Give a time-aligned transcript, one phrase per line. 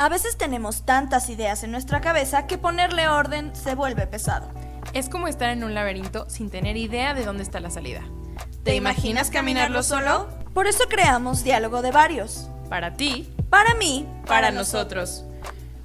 [0.00, 4.48] A veces tenemos tantas ideas en nuestra cabeza que ponerle orden se vuelve pesado.
[4.94, 8.00] Es como estar en un laberinto sin tener idea de dónde está la salida.
[8.64, 10.26] ¿Te imaginas caminarlo solo?
[10.54, 12.48] Por eso creamos Diálogo de Varios.
[12.70, 15.26] Para ti, Para mí, para nosotros.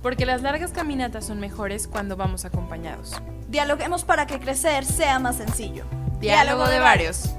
[0.01, 3.21] Porque las largas caminatas son mejores cuando vamos acompañados.
[3.49, 5.83] dialoguemos para que crecer sea más sencillo.
[6.21, 7.35] Diálogo de varios.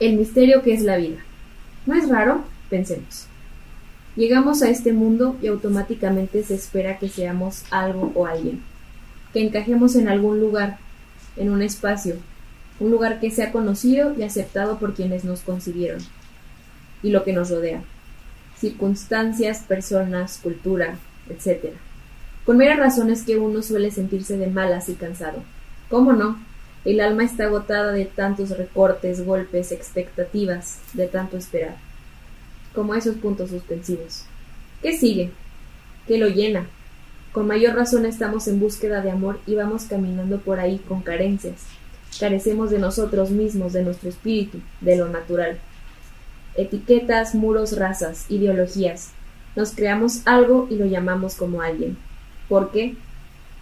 [0.00, 1.18] El misterio que es la vida.
[1.84, 2.44] ¿No es raro?
[2.70, 3.26] Pensemos.
[4.16, 8.62] Llegamos a este mundo y automáticamente se espera que seamos algo o alguien,
[9.32, 10.78] que encajemos en algún lugar,
[11.36, 12.16] en un espacio,
[12.80, 16.00] un lugar que sea conocido y aceptado por quienes nos concibieron
[17.02, 17.82] y lo que nos rodea,
[18.58, 21.72] circunstancias, personas, cultura, etc.
[22.44, 25.42] Con meras razones que uno suele sentirse de malas y cansado.
[25.88, 26.38] ¿Cómo no?
[26.84, 31.76] El alma está agotada de tantos recortes, golpes, expectativas, de tanto esperar.
[32.78, 34.22] Como esos puntos suspensivos.
[34.82, 35.32] ¿Qué sigue?
[36.06, 36.68] ¿Qué lo llena?
[37.32, 41.56] Con mayor razón estamos en búsqueda de amor y vamos caminando por ahí con carencias.
[42.20, 45.58] Carecemos de nosotros mismos, de nuestro espíritu, de lo natural.
[46.54, 49.08] Etiquetas, muros, razas, ideologías.
[49.56, 51.96] Nos creamos algo y lo llamamos como alguien.
[52.48, 52.94] ¿Por qué?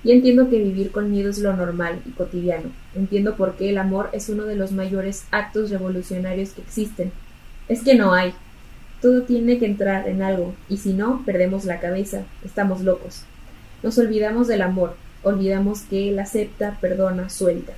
[0.04, 2.70] Y entiendo que vivir con miedo es lo normal y cotidiano.
[2.94, 7.12] Entiendo por qué el amor es uno de los mayores actos revolucionarios que existen.
[7.66, 8.34] Es que no hay.
[9.00, 13.24] Todo tiene que entrar en algo, y si no, perdemos la cabeza, estamos locos.
[13.82, 17.74] Nos olvidamos del amor, olvidamos que él acepta, perdona, suelta.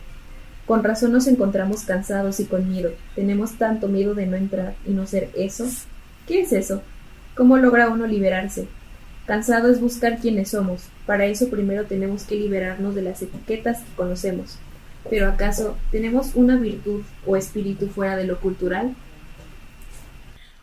[0.67, 2.91] Con razón nos encontramos cansados y con miedo.
[3.15, 5.65] Tenemos tanto miedo de no entrar y no ser eso.
[6.27, 6.83] ¿Qué es eso?
[7.35, 8.69] ¿Cómo logra uno liberarse?
[9.27, 10.83] Cansado es buscar quiénes somos.
[11.07, 14.59] Para eso primero tenemos que liberarnos de las etiquetas que conocemos.
[15.09, 18.95] Pero ¿acaso tenemos una virtud o espíritu fuera de lo cultural?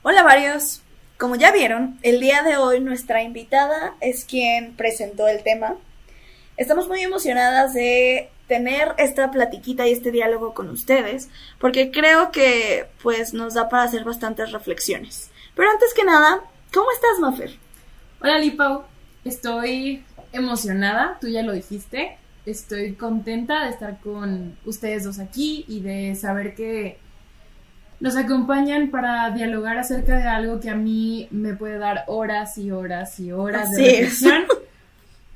[0.08, 0.84] Hola varios.
[1.18, 5.78] Como ya vieron, el día de hoy nuestra invitada es quien presentó el tema.
[6.58, 11.30] Estamos muy emocionadas de tener esta platiquita y este diálogo con ustedes,
[11.60, 15.32] porque creo que pues nos da para hacer bastantes reflexiones.
[15.56, 16.40] Pero antes que nada,
[16.72, 17.58] ¿cómo estás, Mafer?
[18.22, 18.84] Hola Lipau,
[19.24, 22.20] estoy emocionada, tú ya lo dijiste.
[22.46, 27.00] Estoy contenta de estar con ustedes dos aquí y de saber que
[28.06, 32.70] nos acompañan para dialogar acerca de algo que a mí me puede dar horas y
[32.70, 34.00] horas y horas Así de es.
[34.22, 34.44] reflexión.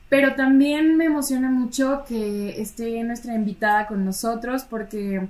[0.07, 5.27] Pero también me emociona mucho que esté nuestra invitada con nosotros porque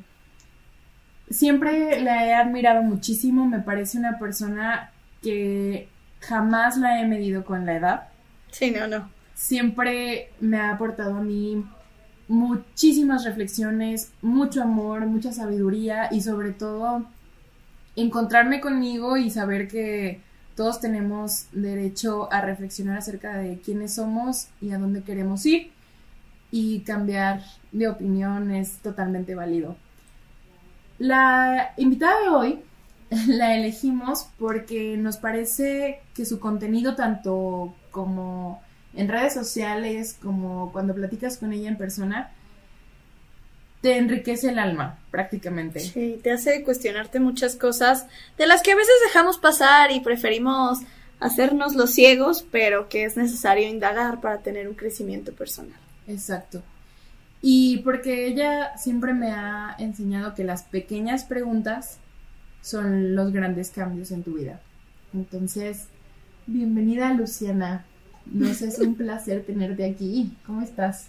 [1.30, 3.46] siempre la he admirado muchísimo.
[3.46, 5.88] Me parece una persona que
[6.20, 8.08] jamás la he medido con la edad.
[8.52, 9.10] Sí, no, no.
[9.34, 11.64] Siempre me ha aportado a mí
[12.28, 17.06] muchísimas reflexiones, mucho amor, mucha sabiduría y sobre todo
[17.96, 20.22] encontrarme conmigo y saber que
[20.56, 25.72] todos tenemos derecho a reflexionar acerca de quiénes somos y a dónde queremos ir
[26.52, 27.42] y cambiar
[27.72, 29.76] de opinión es totalmente válido.
[30.98, 32.60] La invitada de hoy
[33.28, 38.62] la elegimos porque nos parece que su contenido tanto como
[38.94, 42.32] en redes sociales como cuando platicas con ella en persona
[43.82, 45.80] te enriquece el alma prácticamente.
[45.80, 48.08] Sí, te hace cuestionarte muchas cosas
[48.38, 50.80] de las que a veces dejamos pasar y preferimos
[51.20, 55.80] hacernos los ciegos, pero que es necesario indagar para tener un crecimiento personal.
[56.08, 56.62] Exacto.
[57.42, 61.98] Y porque ella siempre me ha enseñado que las pequeñas preguntas
[62.62, 64.60] son los grandes cambios en tu vida.
[65.14, 65.86] Entonces,
[66.48, 67.86] bienvenida Luciana.
[68.26, 70.34] Nos es un placer tenerte aquí.
[70.46, 71.08] ¿Cómo estás?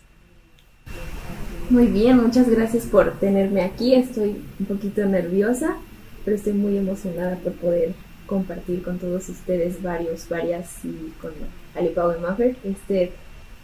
[1.70, 3.94] Muy bien, muchas gracias por tenerme aquí.
[3.94, 5.76] Estoy un poquito nerviosa,
[6.24, 7.94] pero estoy muy emocionada por poder
[8.26, 11.32] compartir con todos ustedes varios, varias y con
[11.76, 13.12] Alipau y Maffer este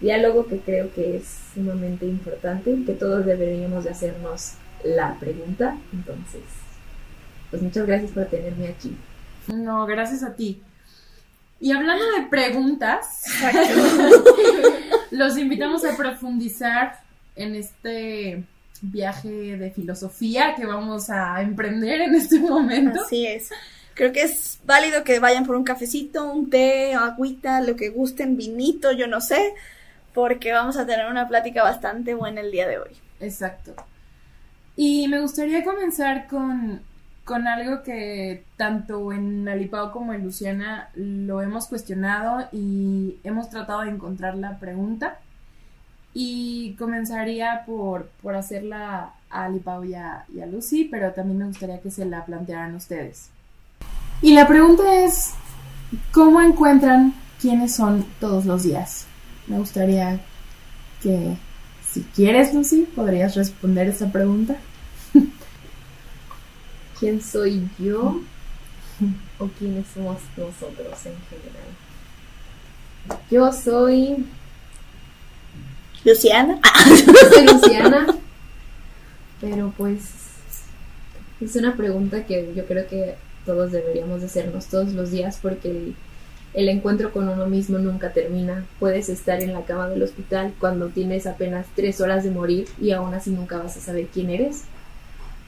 [0.00, 4.52] diálogo que creo que es sumamente importante, que todos deberíamos de hacernos
[4.84, 5.76] la pregunta.
[5.92, 6.42] Entonces,
[7.50, 8.96] pues muchas gracias por tenerme aquí.
[9.48, 10.62] No, gracias a ti.
[11.58, 13.22] Y hablando de preguntas,
[15.10, 17.05] los invitamos a profundizar
[17.36, 18.44] en este
[18.82, 23.02] viaje de filosofía que vamos a emprender en este momento.
[23.04, 23.50] Así es.
[23.94, 28.36] Creo que es válido que vayan por un cafecito, un té, agüita, lo que gusten,
[28.36, 29.54] vinito, yo no sé,
[30.12, 32.90] porque vamos a tener una plática bastante buena el día de hoy.
[33.20, 33.74] Exacto.
[34.76, 36.82] Y me gustaría comenzar con,
[37.24, 43.80] con algo que tanto en Alipao como en Luciana lo hemos cuestionado y hemos tratado
[43.80, 45.18] de encontrar la pregunta.
[46.18, 51.46] Y comenzaría por, por hacerla a Alipao y a, y a Lucy, pero también me
[51.46, 53.28] gustaría que se la plantearan ustedes.
[54.22, 55.34] Y la pregunta es,
[56.12, 59.06] ¿Cómo encuentran quiénes son todos los días?
[59.46, 60.20] Me gustaría
[61.02, 61.36] que,
[61.86, 64.56] si quieres, Lucy, podrías responder esa pregunta.
[66.98, 68.20] ¿Quién soy yo?
[69.38, 71.70] ¿O quiénes somos nosotros en general?
[73.30, 74.26] Yo soy
[76.06, 76.60] Luciana.
[77.34, 78.06] Soy Luciana.
[79.40, 80.02] Pero pues
[81.40, 85.68] es una pregunta que yo creo que todos deberíamos de hacernos todos los días porque
[85.68, 85.96] el,
[86.54, 88.64] el encuentro con uno mismo nunca termina.
[88.78, 92.92] Puedes estar en la cama del hospital cuando tienes apenas tres horas de morir y
[92.92, 94.62] aún así nunca vas a saber quién eres.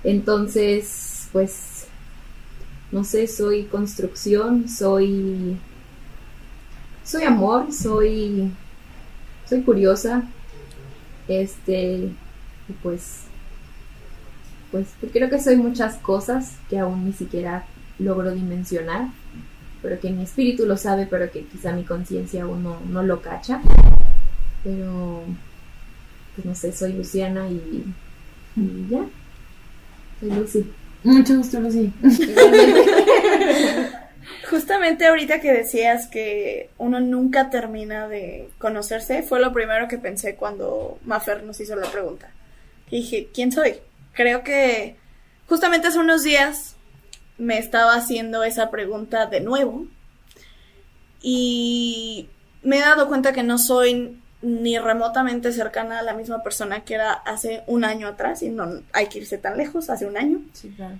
[0.02, 1.86] Entonces, pues,
[2.90, 5.56] no sé, soy construcción, soy...
[7.04, 8.50] Soy amor, soy...
[9.48, 10.28] Soy curiosa.
[11.28, 12.10] Este...
[12.82, 13.22] Pues...
[14.70, 17.64] Pues creo que soy muchas cosas que aún ni siquiera
[17.98, 19.08] logro dimensionar,
[19.80, 23.22] pero que mi espíritu lo sabe, pero que quizá mi conciencia aún no, no lo
[23.22, 23.62] cacha.
[24.64, 25.22] Pero,
[26.34, 27.84] pues no sé, soy Luciana y,
[28.56, 29.06] y ya.
[30.20, 30.66] Soy Lucy.
[31.04, 31.92] Mucho gusto, Lucy.
[34.48, 40.36] Justamente ahorita que decías que uno nunca termina de conocerse, fue lo primero que pensé
[40.36, 42.30] cuando Mafer nos hizo la pregunta.
[42.90, 43.74] Y dije, ¿quién soy?
[44.12, 44.96] Creo que
[45.46, 46.76] justamente hace unos días
[47.36, 49.86] me estaba haciendo esa pregunta de nuevo
[51.20, 52.28] y
[52.62, 56.94] me he dado cuenta que no soy ni remotamente cercana a la misma persona que
[56.94, 60.40] era hace un año atrás y no hay que irse tan lejos, hace un año.
[60.52, 60.98] Sí, claro.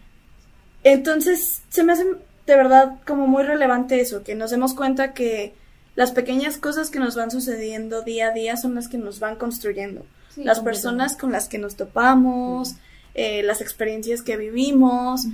[0.85, 2.05] Entonces, se me hace
[2.49, 5.55] de verdad como muy relevante eso, que nos demos cuenta que
[5.95, 9.37] las pequeñas cosas que nos van sucediendo día a día son las que nos van
[9.37, 10.07] construyendo.
[10.31, 12.77] Sí, las personas con las que nos topamos,
[13.15, 15.27] eh, las experiencias que vivimos,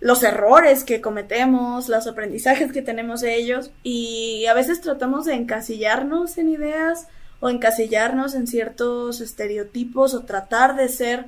[0.00, 5.34] los errores que cometemos, los aprendizajes que tenemos de ellos y a veces tratamos de
[5.34, 7.06] encasillarnos en ideas
[7.40, 11.26] o encasillarnos en ciertos estereotipos o tratar de ser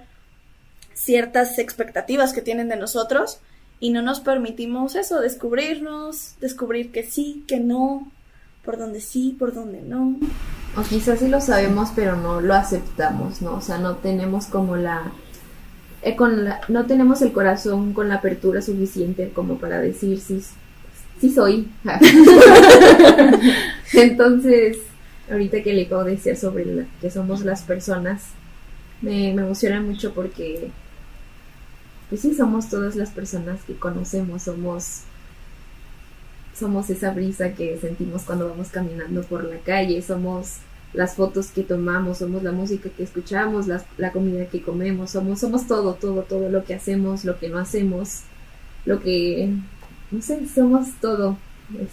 [0.94, 3.40] ciertas expectativas que tienen de nosotros
[3.80, 8.10] y no nos permitimos eso, descubrirnos, descubrir que sí, que no,
[8.64, 10.16] por donde sí, por donde no.
[10.76, 13.54] O quizás sí lo sabemos, pero no lo aceptamos, ¿no?
[13.54, 15.12] O sea, no tenemos como la...
[16.02, 20.42] eh, con la- no tenemos el corazón con la apertura suficiente como para decir sí,
[21.20, 21.68] sí soy.
[23.92, 24.78] Entonces,
[25.30, 28.22] ahorita que le acabo de decir sobre la- que somos las personas,
[29.02, 30.70] me, me emociona mucho porque,
[32.08, 35.02] pues sí, somos todas las personas que conocemos, somos
[36.54, 40.56] somos esa brisa que sentimos cuando vamos caminando por la calle, somos
[40.92, 45.38] las fotos que tomamos, somos la música que escuchamos, las- la comida que comemos, somos,
[45.40, 48.22] somos todo, todo, todo lo que hacemos, lo que no hacemos,
[48.86, 49.50] lo que,
[50.10, 51.36] no sé, somos todo.
[51.74, 51.90] Es,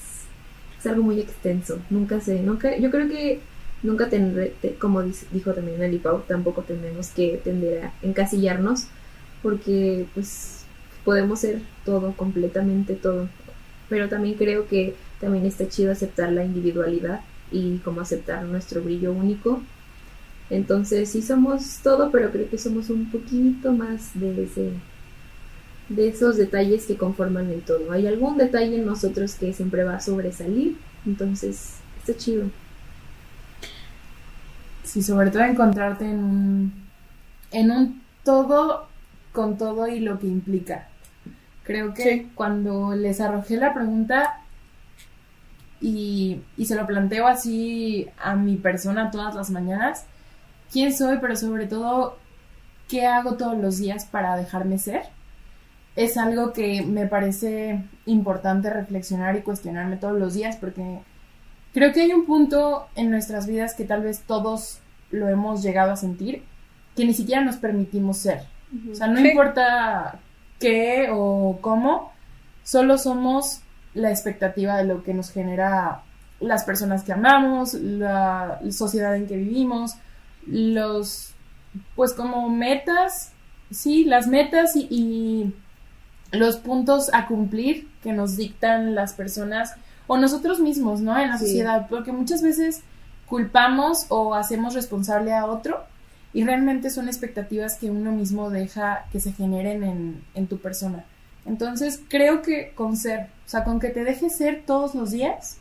[0.80, 1.80] es algo muy extenso.
[1.90, 3.42] Nunca sé, nunca, yo creo que
[3.84, 8.88] nunca tendré, te- como dice- dijo también Ali Pau, tampoco tenemos que tender a encasillarnos,
[9.46, 10.66] porque pues
[11.04, 13.30] podemos ser todo, completamente todo
[13.90, 17.22] pero también creo que también está chido aceptar la individualidad
[17.52, 19.62] y como aceptar nuestro brillo único.
[20.50, 24.72] Entonces sí somos todo, pero creo que somos un poquito más de ese
[25.88, 27.92] de esos detalles que conforman el todo.
[27.92, 32.46] Hay algún detalle en nosotros que siempre va a sobresalir, entonces está chido.
[34.84, 36.74] Sí, sobre todo encontrarte en un,
[37.52, 38.88] en un todo
[39.36, 40.88] con todo y lo que implica.
[41.64, 42.32] Creo que Sí.
[42.34, 44.40] cuando les arrojé la pregunta
[45.82, 50.06] y, y se lo planteo así a mi persona todas las mañanas,
[50.72, 52.18] quién soy, pero sobre todo
[52.88, 55.04] qué hago todos los días para dejarme ser,
[55.96, 61.00] es algo que me parece importante reflexionar y cuestionarme todos los días porque
[61.74, 64.80] creo que hay un punto en nuestras vidas que tal vez todos
[65.12, 66.44] lo hemos llegado a sentir,
[66.96, 68.42] que ni siquiera nos permitimos ser.
[68.92, 69.28] O sea, no Sí.
[69.30, 70.20] importa
[70.60, 72.12] qué o cómo,
[72.64, 73.62] solo somos
[73.94, 76.02] la expectativa de lo que nos genera
[76.40, 79.94] las personas que amamos, la sociedad en que vivimos,
[80.46, 81.32] los,
[81.96, 83.32] pues como metas,
[83.72, 85.56] sí, las metas y, y
[86.38, 89.74] los puntos a cumplir que nos dictan las personas
[90.08, 91.18] o nosotros mismos, ¿no?
[91.18, 91.46] En la Sí.
[91.46, 92.82] sociedad, porque muchas veces
[93.28, 95.84] culpamos o hacemos responsable a otro
[96.36, 101.06] y realmente son expectativas que uno mismo deja que se generen en, en tu persona.
[101.46, 105.60] Entonces creo que con ser, o sea, con que te dejes ser todos los días,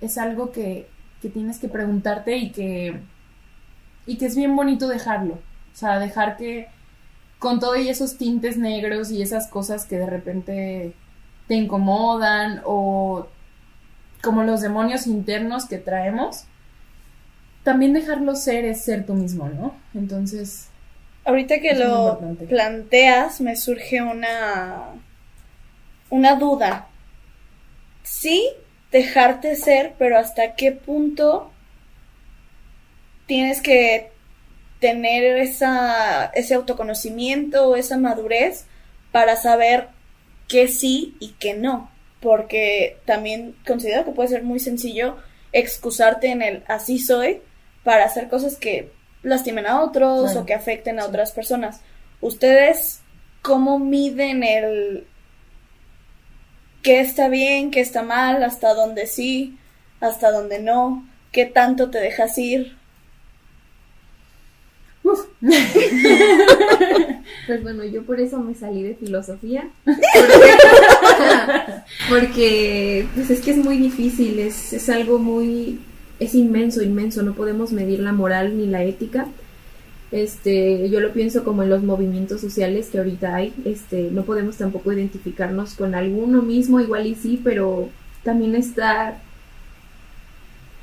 [0.00, 0.88] es algo que,
[1.22, 2.98] que tienes que preguntarte y que,
[4.06, 5.34] y que es bien bonito dejarlo.
[5.34, 6.66] O sea, dejar que
[7.38, 10.94] con todo y esos tintes negros y esas cosas que de repente
[11.46, 13.28] te incomodan o
[14.20, 16.46] como los demonios internos que traemos,
[17.62, 19.74] también dejarlo ser es ser tú mismo, ¿no?
[19.94, 20.68] Entonces...
[21.24, 24.84] Ahorita que lo planteas, me surge una,
[26.08, 26.88] una duda.
[28.02, 28.48] Sí,
[28.90, 31.52] dejarte ser, pero hasta qué punto
[33.26, 34.10] tienes que
[34.80, 38.64] tener esa, ese autoconocimiento o esa madurez
[39.12, 39.88] para saber
[40.48, 41.90] qué sí y qué no.
[42.20, 45.18] Porque también considero que puede ser muy sencillo
[45.52, 47.42] excusarte en el así soy
[47.84, 48.90] para hacer cosas que
[49.22, 51.80] lastimen a otros o que afecten a otras personas.
[52.20, 53.00] ¿Ustedes
[53.42, 55.06] cómo miden el
[56.82, 59.58] qué está bien, qué está mal, hasta dónde sí,
[60.00, 62.78] hasta dónde no, qué tanto te dejas ir?
[67.46, 69.70] pues bueno, yo por eso me salí de filosofía.
[72.08, 75.80] Porque, pues es que es muy difícil, es, es algo muy,
[76.20, 79.26] es inmenso, inmenso, no podemos medir la moral ni la ética.
[80.12, 84.56] Este, yo lo pienso como en los movimientos sociales que ahorita hay, este, no podemos
[84.56, 87.88] tampoco identificarnos con alguno mismo, igual y sí, pero
[88.22, 89.20] también está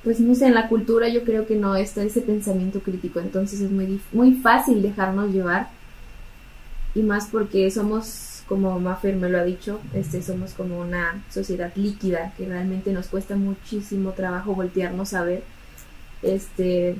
[0.07, 3.59] pues no sé, en la cultura yo creo que no está ese pensamiento crítico, entonces
[3.59, 5.67] es muy, muy fácil dejarnos llevar
[6.95, 8.05] y más porque somos,
[8.47, 13.07] como Maffer me lo ha dicho, este, somos como una sociedad líquida que realmente nos
[13.07, 15.43] cuesta muchísimo trabajo voltearnos a ver,
[16.21, 16.95] este,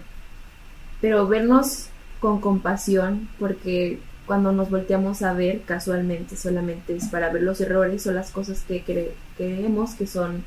[1.01, 1.88] pero vernos
[2.20, 8.06] con compasión porque cuando nos volteamos a ver casualmente solamente es para ver los errores
[8.08, 10.44] o las cosas que creemos que son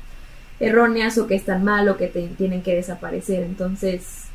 [0.59, 3.43] erróneas o que están mal o que tienen que desaparecer.
[3.43, 4.25] Entonces,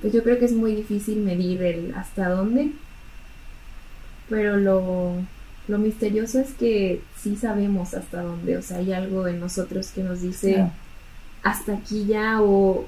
[0.00, 2.70] pues yo creo que es muy difícil medir el hasta dónde.
[4.30, 5.16] Pero lo,
[5.68, 8.56] lo misterioso es que sí sabemos hasta dónde.
[8.56, 10.66] O sea, hay algo en nosotros que nos dice
[11.42, 12.86] hasta aquí ya o,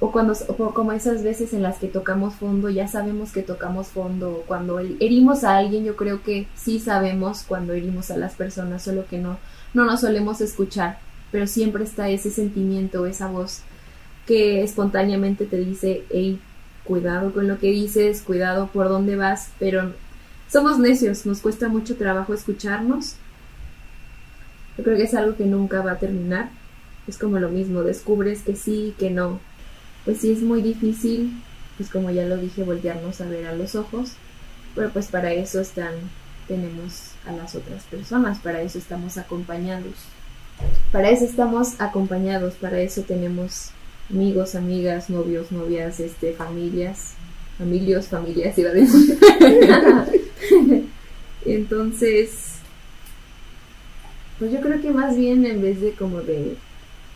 [0.00, 3.88] o cuando o como esas veces en las que tocamos fondo, ya sabemos que tocamos
[3.88, 4.44] fondo.
[4.46, 9.06] Cuando herimos a alguien, yo creo que sí sabemos cuando herimos a las personas, solo
[9.06, 9.38] que no,
[9.72, 10.98] no nos solemos escuchar
[11.34, 13.62] pero siempre está ese sentimiento, esa voz
[14.24, 16.38] que espontáneamente te dice, hey,
[16.84, 19.92] cuidado con lo que dices, cuidado por dónde vas, pero
[20.48, 23.16] somos necios, nos cuesta mucho trabajo escucharnos.
[24.76, 26.50] Yo creo que es algo que nunca va a terminar.
[27.06, 29.40] Es como lo mismo, descubres que sí, que no.
[30.04, 31.32] Pues sí es muy difícil,
[31.76, 34.12] pues como ya lo dije, voltearnos a ver a los ojos,
[34.74, 35.94] pero pues para eso están,
[36.46, 39.94] tenemos a las otras personas, para eso estamos acompañados.
[40.92, 43.70] Para eso estamos acompañados, para eso tenemos
[44.10, 47.14] amigos, amigas, novios, novias, este, familias,
[47.58, 49.18] familios, familias, iba a decir.
[51.46, 52.54] Entonces,
[54.38, 56.56] pues yo creo que más bien en vez de como de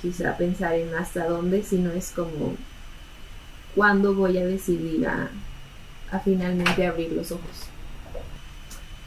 [0.00, 2.56] quizá pensar en hasta dónde, sino es como
[3.74, 5.30] cuándo voy a decidir a,
[6.10, 7.66] a finalmente abrir los ojos.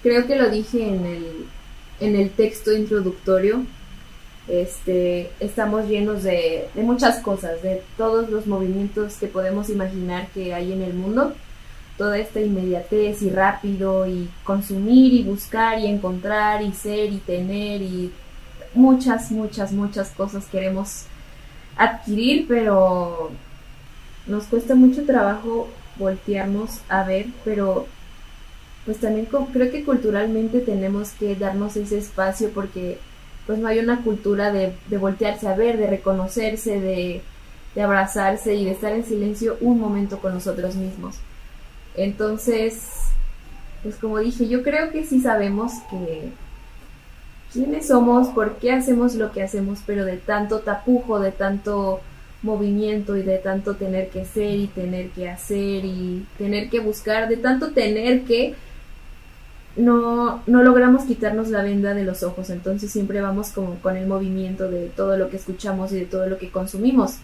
[0.03, 1.25] Creo que lo dije en el,
[1.99, 3.65] en el texto introductorio,
[4.51, 10.73] este, estamos llenos de, muchas cosas, de todos los movimientos que podemos imaginar que hay
[10.73, 11.33] en el mundo,
[11.97, 17.81] toda esta inmediatez y rápido y consumir y buscar y encontrar y ser y tener
[17.81, 18.11] y
[18.73, 21.05] muchas, muchas, muchas cosas queremos
[21.77, 23.31] adquirir, pero
[24.27, 27.87] nos cuesta mucho trabajo voltearnos a ver, pero
[28.85, 32.97] pues también creo que culturalmente tenemos que darnos ese espacio porque
[33.51, 37.21] pues no hay una cultura de, voltearse a ver, de reconocerse, de,
[37.75, 41.17] de abrazarse y de estar en silencio un momento con nosotros mismos.
[41.97, 42.87] Entonces,
[43.83, 46.29] pues como dije, yo creo que sí sabemos que
[47.51, 51.99] quiénes somos, por qué hacemos lo que hacemos, pero de tanto tapujo, de tanto
[52.41, 57.27] movimiento y de tanto tener que ser y tener que hacer y tener que buscar,
[57.27, 58.55] de tanto tener que,
[59.75, 64.07] no, no logramos quitarnos la venda de los ojos, entonces siempre vamos como con el
[64.07, 67.15] movimiento de todo lo que escuchamos y de todo lo que consumimos.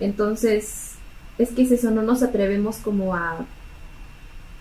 [0.00, 0.92] Entonces,
[1.38, 3.44] es que es eso, no nos atrevemos como a,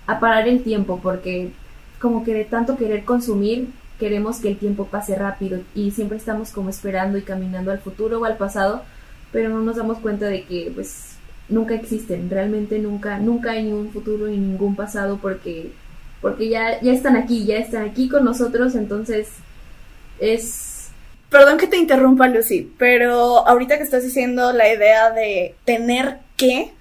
[0.07, 1.51] a parar el tiempo, porque
[1.99, 6.51] como que de tanto querer consumir, queremos que el tiempo pase rápido y siempre estamos
[6.51, 8.83] como esperando y caminando al futuro o al pasado,
[9.31, 11.15] pero no nos damos cuenta de que pues
[11.49, 15.71] nunca existen, realmente nunca, nunca hay ni un futuro ni ningún pasado porque
[16.23, 19.27] porque ya, ya están aquí, ya están aquí con nosotros, entonces
[20.19, 20.89] es...
[21.29, 26.71] Perdón que te interrumpa, Lucy, pero ahorita que estás diciendo la idea de tener que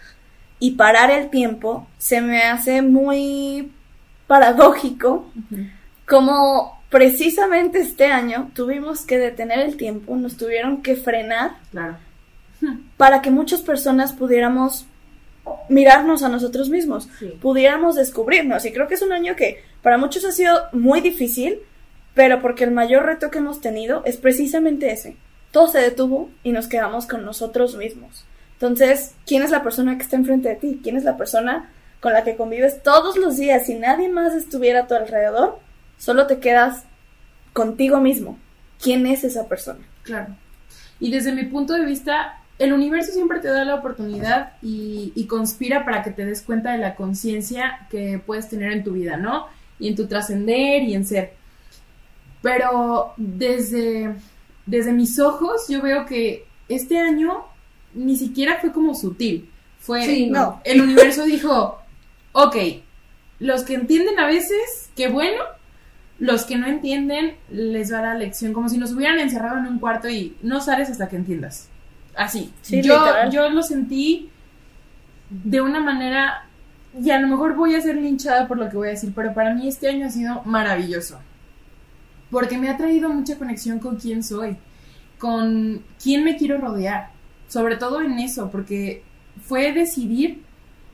[0.61, 3.73] y parar el tiempo, se me hace muy
[4.27, 5.27] paradójico
[6.07, 11.97] como precisamente este año tuvimos que detener el tiempo, nos tuvieron que frenar Claro.
[12.97, 14.87] para que muchas personas pudiéramos
[15.69, 17.37] mirarnos a nosotros mismos, Sí.
[17.41, 18.65] pudiéramos descubrirnos.
[18.65, 21.59] Y creo que es un año que para muchos ha sido muy difícil,
[22.15, 25.17] pero porque el mayor reto que hemos tenido es precisamente ese.
[25.51, 28.25] Todo se detuvo y nos quedamos con nosotros mismos.
[28.55, 30.81] Entonces, ¿quién es la persona que está enfrente de ti?
[30.83, 31.71] ¿Quién es la persona
[32.01, 33.67] con la que convives todos los días?
[33.67, 35.59] Si nadie más estuviera a tu alrededor,
[35.99, 36.85] solo te quedas
[37.53, 38.39] contigo mismo.
[38.81, 39.81] ¿Quién es esa persona?
[40.05, 40.37] Claro.
[41.01, 45.27] Y desde mi punto de vista, el universo siempre te da la oportunidad y, y
[45.27, 49.17] conspira para que te des cuenta de la conciencia que puedes tener en tu vida,
[49.17, 49.47] ¿no?
[49.79, 51.35] Y en tu trascender y en ser.
[52.41, 54.15] Pero desde,
[54.67, 57.45] desde mis ojos yo veo que este año
[57.95, 59.49] ni siquiera fue como sutil.
[59.79, 60.61] Fue, Sí, no.
[60.65, 61.79] el universo dijo,
[62.33, 62.57] ok,
[63.41, 65.43] los que entienden a veces, qué bueno,
[66.21, 69.67] los que no entienden les va a dar lección, como si nos hubieran encerrado en
[69.67, 71.69] un cuarto y no sales hasta que entiendas.
[72.17, 72.53] Así.
[72.63, 73.31] Sí, yo, literal.
[73.31, 74.31] yo lo sentí
[75.31, 76.45] de una manera,
[77.01, 79.33] y a lo mejor voy a ser linchada por lo que voy a decir, pero
[79.33, 81.19] para mí este año ha sido maravilloso.
[82.31, 84.57] Porque me ha traído mucha conexión con quién soy,
[85.19, 87.11] con quién me quiero rodear,
[87.49, 89.03] sobre todo en eso, porque
[89.47, 90.43] fue decidir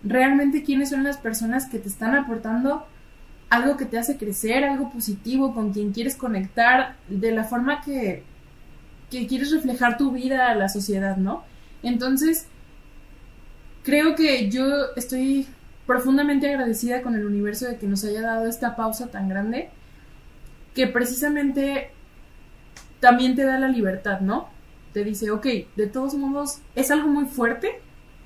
[0.02, 2.86] realmente quiénes son las personas que te están aportando
[3.50, 8.22] algo que te hace crecer, algo positivo, con quien quieres conectar, de la forma que,
[9.10, 11.44] que quieres reflejar tu vida a la sociedad, ¿no?
[11.82, 12.46] Entonces,
[13.84, 14.64] creo que yo
[14.96, 15.46] estoy
[15.86, 19.70] profundamente agradecida con el universo de que nos haya dado esta pausa tan grande,
[20.74, 21.90] que precisamente
[23.00, 24.48] también te da la libertad, ¿no?
[24.92, 25.46] Te dice, ok,
[25.76, 27.80] de todos modos, es algo muy fuerte,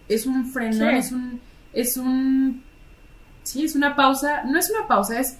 [0.08, 0.96] es un freno, Sí.
[0.96, 1.40] es un,
[1.72, 2.62] es un,
[3.44, 5.36] sí, es una pausa, no es una pausa, es,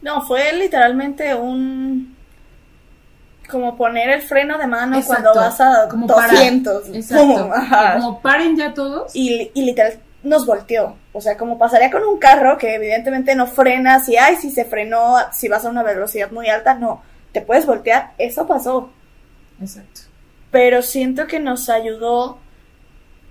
[0.00, 2.16] No, fue literalmente un...
[3.50, 6.88] Como poner el freno de mano Exacto, cuando vas a como para- 200.
[6.94, 7.50] exacto,
[8.00, 10.96] como paren ya todos, Y, y literal nos volteó.
[11.12, 14.64] O sea, como pasaría con un carro que evidentemente no frenas y, ay, si se
[14.64, 17.02] frenó, si vas a una velocidad muy alta, no.
[17.32, 18.12] Te puedes voltear.
[18.18, 18.90] Eso pasó.
[19.60, 20.02] exacto,
[20.50, 22.38] Pero siento que nos ayudó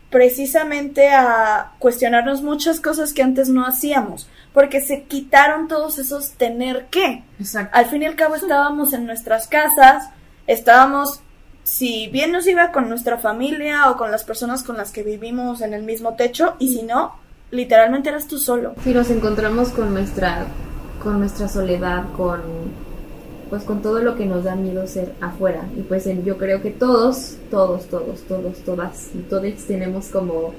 [0.09, 4.27] precisamente a cuestionarnos muchas cosas que antes no hacíamos.
[4.53, 7.23] Porque se quitaron todos esos tener que.
[7.39, 10.09] exacto, Al fin y al cabo estábamos en nuestras casas,
[10.47, 11.21] estábamos,
[11.63, 15.61] si bien nos iba con nuestra familia o con las personas con las que vivimos
[15.61, 17.15] en el mismo techo, y si no,
[17.51, 18.75] literalmente eras tú solo.
[18.83, 20.45] Si nos encontramos con nuestra,
[21.01, 22.41] con nuestra soledad, con
[23.51, 25.65] pues con todo lo que nos da miedo ser afuera.
[25.77, 30.53] Y pues yo creo que todos, todos, todos, todos, todas y todos tenemos como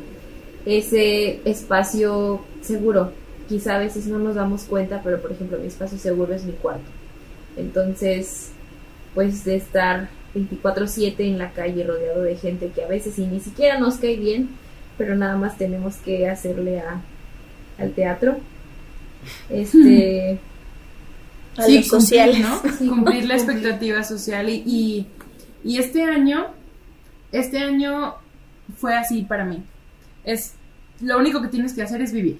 [0.67, 3.11] ese espacio seguro.
[3.53, 6.53] Quizá a veces no nos damos cuenta, pero por ejemplo mi espacio seguro es mi
[6.53, 6.89] cuarto.
[7.59, 8.51] Entonces,
[9.15, 13.41] pues de estar 24/7 en la calle rodeado de gente que a veces y ni
[13.41, 14.49] siquiera nos cae bien,
[14.97, 17.03] pero nada más tenemos que hacerle a,
[17.79, 18.39] al teatro.
[19.51, 20.39] Este,
[21.59, 22.41] A sí, los sociales.
[22.41, 22.73] cumplir, ¿no?
[22.79, 25.07] Sí, cumplir la expectativa social y, y,
[25.63, 26.47] y este año,
[27.33, 28.15] este año
[28.79, 29.63] fue así para mí.
[30.25, 30.55] Es
[31.03, 32.39] lo único que tienes que hacer es vivir.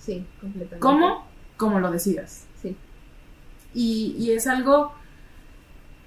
[0.00, 0.80] Sí, completamente.
[0.80, 1.24] ¿Cómo?
[1.56, 2.46] Como lo decidas.
[2.60, 2.76] Sí.
[3.74, 4.92] Y, y es algo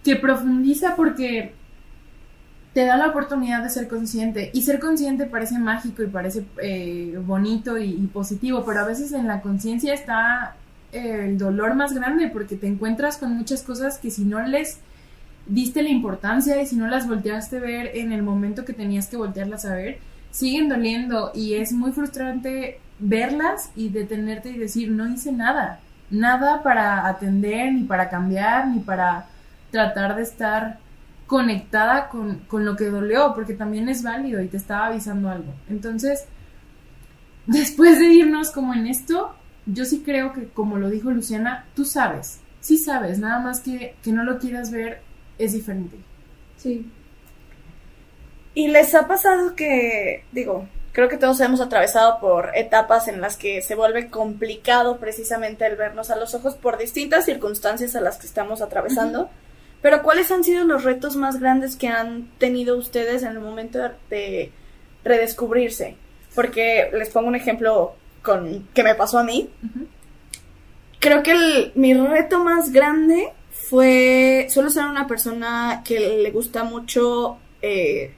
[0.04, 1.54] que profundiza porque
[2.74, 4.50] te da la oportunidad de ser consciente.
[4.54, 9.12] Y ser consciente parece mágico y parece eh, bonito y, y positivo, pero a veces
[9.14, 10.56] en la conciencia está
[10.92, 14.80] eh, el dolor más grande porque te encuentras con muchas cosas que si no les
[15.48, 19.08] diste la importancia y si no las volteaste a ver en el momento que tenías
[19.08, 20.00] que voltearlas a ver,
[20.32, 26.64] siguen doliendo y es muy frustrante verlas y detenerte y decir, no hice nada, nada
[26.64, 29.28] para atender, ni para cambiar, ni para
[29.72, 30.80] tratar de estar
[31.28, 35.54] conectada con, con lo que dolió, porque también es válido y te estaba avisando algo.
[35.70, 36.26] Entonces,
[37.46, 39.36] después de irnos como en esto,
[39.66, 43.96] yo sí creo que, como lo dijo Luciana, tú sabes, sí sabes, nada más que,
[44.04, 45.02] que no lo quieras ver
[45.38, 45.98] es diferente.
[46.58, 46.90] Sí.
[48.54, 53.36] ¿Y les ha pasado que, digo, creo que todos hemos atravesado por etapas en las
[53.36, 58.18] que se vuelve complicado precisamente el vernos a los ojos por distintas circunstancias a las
[58.18, 59.30] que estamos atravesando?
[59.82, 63.80] Pero ¿cuáles han sido los retos más grandes que han tenido ustedes en el momento
[63.80, 64.52] de, de
[65.04, 65.98] redescubrirse?
[66.36, 69.50] Porque les pongo un ejemplo con que me pasó a mí.
[69.64, 69.88] Ujú.
[71.00, 76.64] Creo que el- mi reto más grande fue, suelo ser una persona que le gusta
[76.64, 78.14] mucho, eh,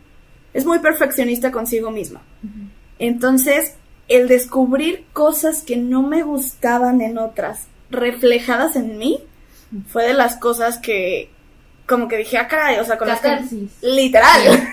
[0.54, 2.22] es muy perfeccionista consigo misma.
[3.00, 3.76] Entonces,
[4.08, 9.20] el descubrir cosas que no me gustaban en otras, reflejadas en mí,
[9.88, 11.30] fue de las cosas que
[11.86, 13.30] como que dije, ah, caray, o sea, con las que...
[13.30, 13.70] Catarsis.
[13.82, 14.42] Literal.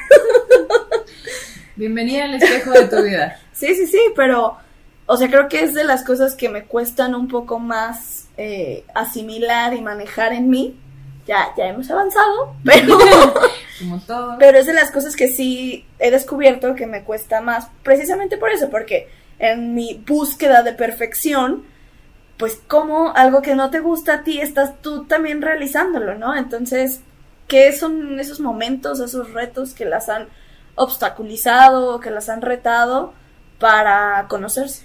[1.77, 3.39] Bienvenida al espejo de tu vida.
[3.53, 4.57] Sí, sí, sí, pero,
[5.07, 8.85] o sea, creo que es de las cosas que me cuestan un poco más eh,
[8.95, 10.79] asimilar y manejar en mí.
[11.27, 12.99] Ya, ya hemos avanzado, pero,
[13.79, 14.37] Como todo.
[14.39, 18.51] pero es de las cosas que sí he descubierto que me cuesta más, precisamente por
[18.51, 21.63] eso, porque en mi búsqueda de perfección,
[22.37, 26.37] pues como algo que no te gusta a ti, estás tú también realizándolo, ¿no?
[26.37, 27.01] Entonces,
[27.47, 30.27] ¿qué son esos momentos, esos retos que las han
[30.75, 33.15] obstaculizado, que las han retado
[33.61, 34.85] para conocerse?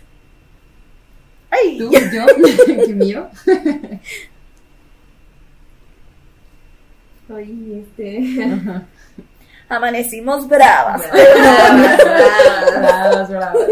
[1.49, 1.79] ¡Ay!
[1.79, 1.91] ¿Tú?
[1.91, 2.25] ¿Yo?
[2.85, 3.27] ¿Qué mío?
[7.29, 8.85] Oye, este.
[9.69, 11.01] Amanecimos bravas.
[12.79, 13.67] Bravas, bravas.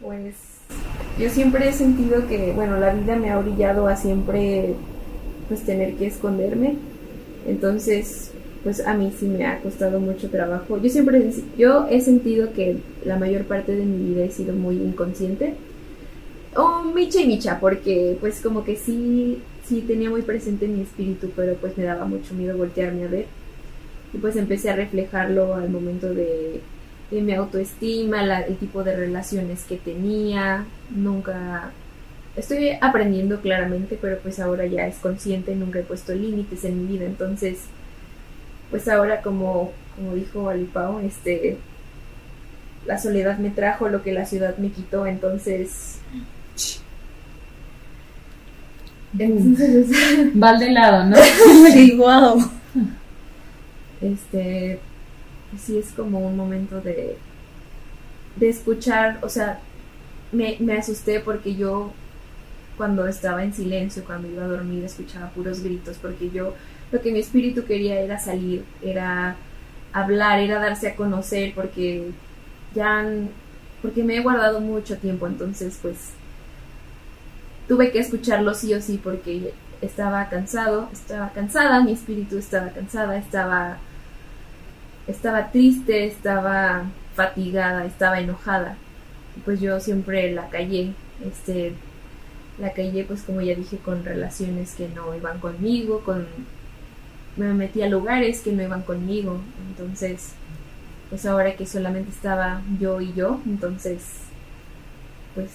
[0.00, 0.34] Pues
[1.18, 4.74] yo siempre he sentido que, bueno, la vida me ha orillado a siempre
[5.48, 6.76] pues tener que esconderme.
[7.46, 10.78] Entonces, pues a mí sí me ha costado mucho trabajo.
[10.78, 14.76] Yo siempre yo he sentido que la mayor parte de mi vida he sido muy
[14.76, 15.54] inconsciente.
[16.56, 21.30] O micha y micha, porque pues como que sí sí tenía muy presente mi espíritu,
[21.34, 23.26] pero pues me daba mucho miedo voltearme a ver.
[24.14, 26.60] Y pues empecé a reflejarlo al momento de,
[27.10, 30.64] de mi autoestima, la- el tipo de relaciones que tenía.
[30.90, 31.70] Nunca
[32.36, 36.92] estoy aprendiendo claramente, pero pues ahora ya es consciente, nunca he puesto límites en mi
[36.96, 37.58] vida, entonces
[38.70, 41.58] pues ahora como, como dijo Alipao, este
[42.86, 45.98] la soledad me trajo lo que la ciudad me quitó, entonces
[49.18, 49.88] entonces
[50.42, 51.16] Va de lado, ¿no?
[51.72, 52.42] Sí, wow.
[54.00, 54.80] Este
[55.58, 57.16] sí es como un momento de
[58.36, 59.60] de escuchar, o sea,
[60.32, 61.92] me, me asusté porque yo
[62.76, 66.54] cuando estaba en silencio, cuando iba a dormir, escuchaba puros gritos, porque yo
[66.90, 69.36] lo que mi espíritu quería era salir, era
[69.92, 72.10] hablar, era darse a conocer, porque
[72.74, 73.06] ya,
[73.80, 76.10] porque me he guardado mucho tiempo, entonces pues
[77.68, 79.52] tuve que escucharlo sí o sí, porque
[79.84, 83.78] estaba cansado, estaba cansada, mi espíritu estaba cansada, estaba,
[85.06, 88.76] estaba triste, estaba fatigada, estaba enojada.
[89.44, 90.92] Pues yo siempre la callé,
[91.24, 91.74] este,
[92.58, 96.26] la callé pues como ya dije con relaciones que no iban conmigo, con
[97.36, 100.34] me metí a lugares que no iban conmigo, entonces
[101.10, 104.02] pues ahora que solamente estaba yo y yo, entonces
[105.34, 105.50] pues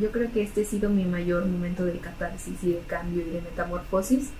[0.00, 3.30] yo creo que este ha sido mi mayor momento de catarsis y de cambio y
[3.30, 4.30] de metamorfosis.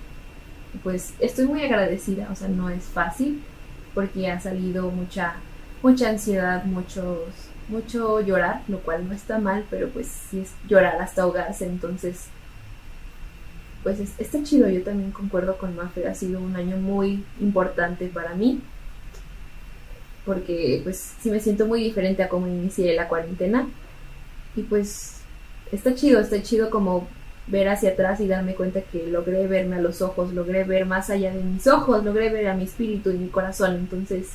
[0.83, 3.41] Pues estoy muy agradecida, o sea, no es fácil
[3.93, 5.35] porque ha salido mucha
[5.81, 7.19] mucha ansiedad, muchos
[7.69, 12.25] mucho llorar, lo cual no está mal, pero pues sí es llorar hasta ahogarse, entonces
[13.83, 18.07] pues es- está chido, yo también concuerdo con Mafe, ha sido un año muy importante
[18.07, 18.61] para mí,
[20.25, 23.67] porque pues sí me siento muy diferente a cómo inicié la cuarentena,
[24.55, 25.18] y pues
[25.71, 27.07] está chido, está chido como
[27.47, 31.09] ver hacia atrás y darme cuenta que logré verme a los ojos, logré ver más
[31.09, 34.29] allá de mis ojos, logré ver a mi espíritu y mi corazón, entonces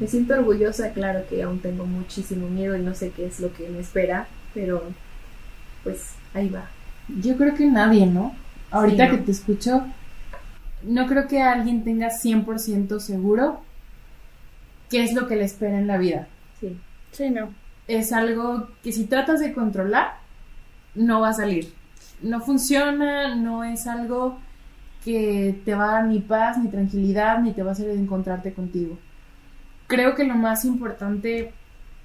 [0.00, 3.52] me siento orgullosa, claro que aún tengo muchísimo miedo y no sé qué es lo
[3.52, 4.82] que me espera, pero
[5.84, 6.68] pues ahí va.
[7.20, 8.34] Yo creo que nadie, ¿no?
[8.70, 9.16] Ahorita Sí, ¿no?
[9.18, 9.84] que te escucho,
[10.82, 13.60] no creo que alguien tenga 100% seguro
[14.90, 16.26] qué es lo que le espera en la vida.
[16.60, 16.76] Sí,
[17.12, 17.54] Sí, no.
[17.86, 20.14] Es algo que si tratas de controlar,
[20.94, 21.72] no va a salir.
[22.22, 24.38] No funciona, no es algo
[25.04, 28.52] que te va a dar ni paz, ni tranquilidad, ni te va a hacer encontrarte
[28.52, 28.98] contigo.
[29.86, 31.52] Creo que lo más importante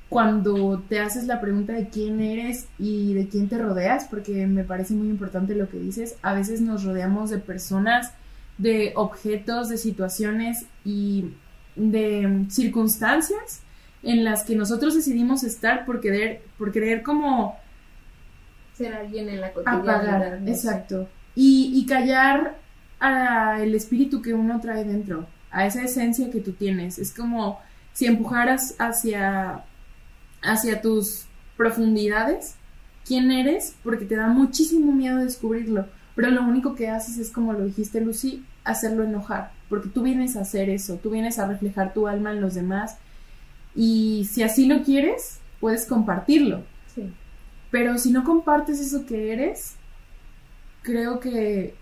[0.09, 4.63] cuando te haces la pregunta de quién eres y de quién te rodeas, porque me
[4.63, 8.11] parece muy importante lo que dices, a veces nos rodeamos de personas,
[8.57, 11.29] de objetos, de situaciones y
[11.75, 13.61] de circunstancias
[14.01, 17.57] en las que nosotros decidimos estar por querer, por querer como
[18.79, 20.39] ser alguien en la cotidianidad.
[20.39, 22.57] no exacto, y, y callar
[22.99, 26.99] a el espíritu que uno trae dentro, a esa esencia que tú tienes.
[26.99, 27.59] Es como
[27.93, 29.63] si empujaras hacia,
[30.41, 31.25] hacia tus
[31.57, 32.55] profundidades
[33.05, 37.53] quién eres, porque te da muchísimo miedo descubrirlo, pero lo único que haces es, como
[37.53, 41.93] lo dijiste Lucy, hacerlo enojar, porque tú vienes a hacer eso, tú vienes a reflejar
[41.93, 42.97] tu alma en los demás,
[43.75, 46.63] y si así lo quieres, puedes compartirlo.
[47.71, 49.75] Pero si no compartes eso que eres,
[50.81, 51.75] creo que,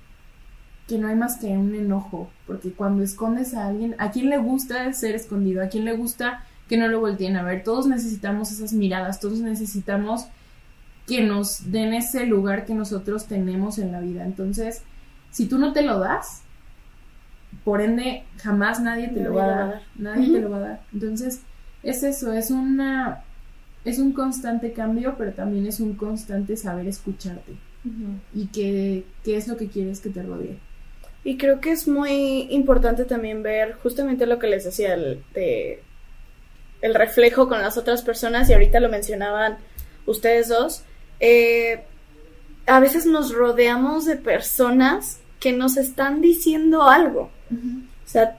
[0.87, 4.37] que no hay más que un enojo, porque cuando escondes a alguien, ¿a quién le
[4.37, 5.63] gusta ser escondido?
[5.63, 7.63] ¿A quién le gusta que no lo volteen a ver?
[7.63, 10.27] Todos necesitamos esas miradas, todos necesitamos
[11.07, 14.25] que nos den ese lugar que nosotros tenemos en la vida.
[14.25, 14.83] Entonces,
[15.31, 16.41] si tú no te lo das,
[17.63, 19.81] por ende, jamás nadie te lo va a dar.
[19.95, 20.81] Nadie te lo va a dar.
[20.91, 21.41] Entonces,
[21.81, 23.23] es eso, es una
[23.87, 27.53] es un constante cambio, pero también es un constante saber escucharte
[28.33, 30.57] y qué, qué es lo que quieres que te rodee.
[31.23, 35.81] Y creo que es muy importante también ver justamente lo que les decía, el, de,
[36.81, 39.57] el reflejo con las otras personas, y ahorita lo mencionaban
[40.05, 40.83] ustedes dos.
[41.21, 41.83] Eh,
[42.65, 47.31] a veces nos rodeamos de personas que nos están diciendo algo.
[47.51, 48.37] O sea,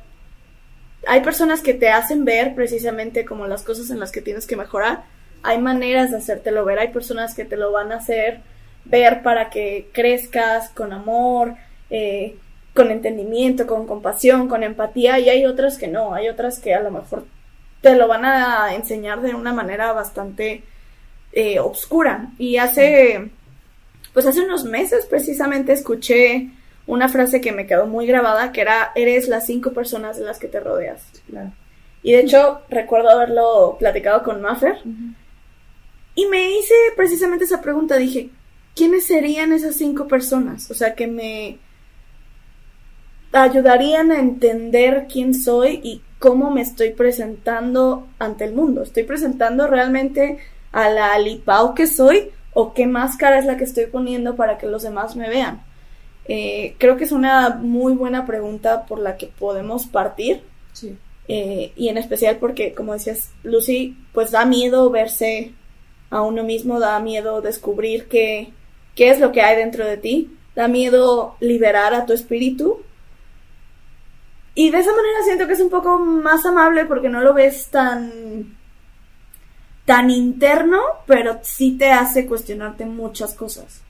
[1.06, 4.56] hay personas que te hacen ver precisamente como las cosas en las que tienes que
[4.56, 5.04] mejorar.
[5.42, 6.78] Hay maneras de hacértelo ver.
[6.78, 8.40] Hay personas que te lo van a hacer
[8.84, 11.54] ver para que crezcas con amor,
[11.90, 12.36] eh,
[12.74, 15.18] con entendimiento, con compasión, con empatía.
[15.18, 16.14] Y hay otras que no.
[16.14, 17.24] Hay otras que a lo mejor
[17.80, 20.62] te lo van a enseñar de una manera bastante
[21.32, 22.30] eh, obscura.
[22.38, 23.30] Y hace,
[24.12, 26.50] pues hace unos meses precisamente escuché
[26.86, 30.38] una frase que me quedó muy grabada, que era, eres las cinco personas de las
[30.38, 31.02] que te rodeas.
[32.02, 34.78] Y de hecho, recuerdo haberlo platicado con Maffer.
[36.18, 38.30] Y me hice precisamente esa pregunta, dije,
[38.74, 40.68] ¿quiénes serían esas cinco personas?
[40.68, 41.58] O sea, que me
[43.30, 48.82] ayudarían a entender quién soy y cómo me estoy presentando ante el mundo.
[48.82, 50.38] ¿Estoy presentando realmente
[50.72, 54.66] a la Alipao que soy o qué máscara es la que estoy poniendo para que
[54.66, 55.62] los demás me vean?
[56.24, 60.42] Eh, creo que es una muy buena pregunta por la que podemos partir.
[61.28, 65.54] Eh, y en especial porque, como decías, Lucy, pues da miedo verse
[66.10, 68.52] a uno mismo, da miedo descubrir qué,
[68.94, 72.82] qué es lo que hay dentro de ti, da miedo liberar a tu espíritu.
[74.54, 77.68] Y de esa manera siento que es un poco más amable porque no lo ves
[77.68, 78.56] tan
[79.88, 83.80] tan interno, pero sí te hace cuestionarte muchas cosas.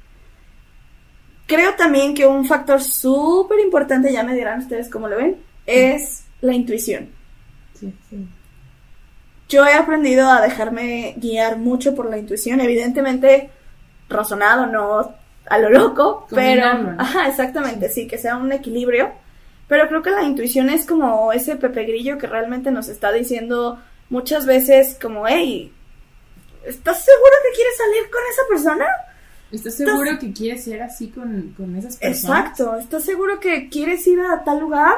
[1.48, 6.22] Creo también que un factor súper importante, ya me dirán ustedes cómo lo ven, es
[6.40, 7.09] la intuición.
[9.48, 13.50] Yo he aprendido a dejarme guiar mucho por la intuición, evidentemente
[14.08, 15.14] razonado, no
[15.48, 16.94] a lo loco, pero...
[16.98, 19.11] Ajá, exactamente, sí, que sea un equilibrio.
[19.66, 23.78] Pero creo que la intuición es como ese Pepe Grillo que realmente nos está diciendo
[24.08, 25.72] muchas veces como, hey,
[26.64, 28.87] ¿estás seguro que quieres salir con esa persona?
[29.52, 32.02] ¿Estás seguro que quieres ser así con, esas personas?
[32.02, 34.94] Exacto, ¿estás seguro que quieres ir a tal lugar?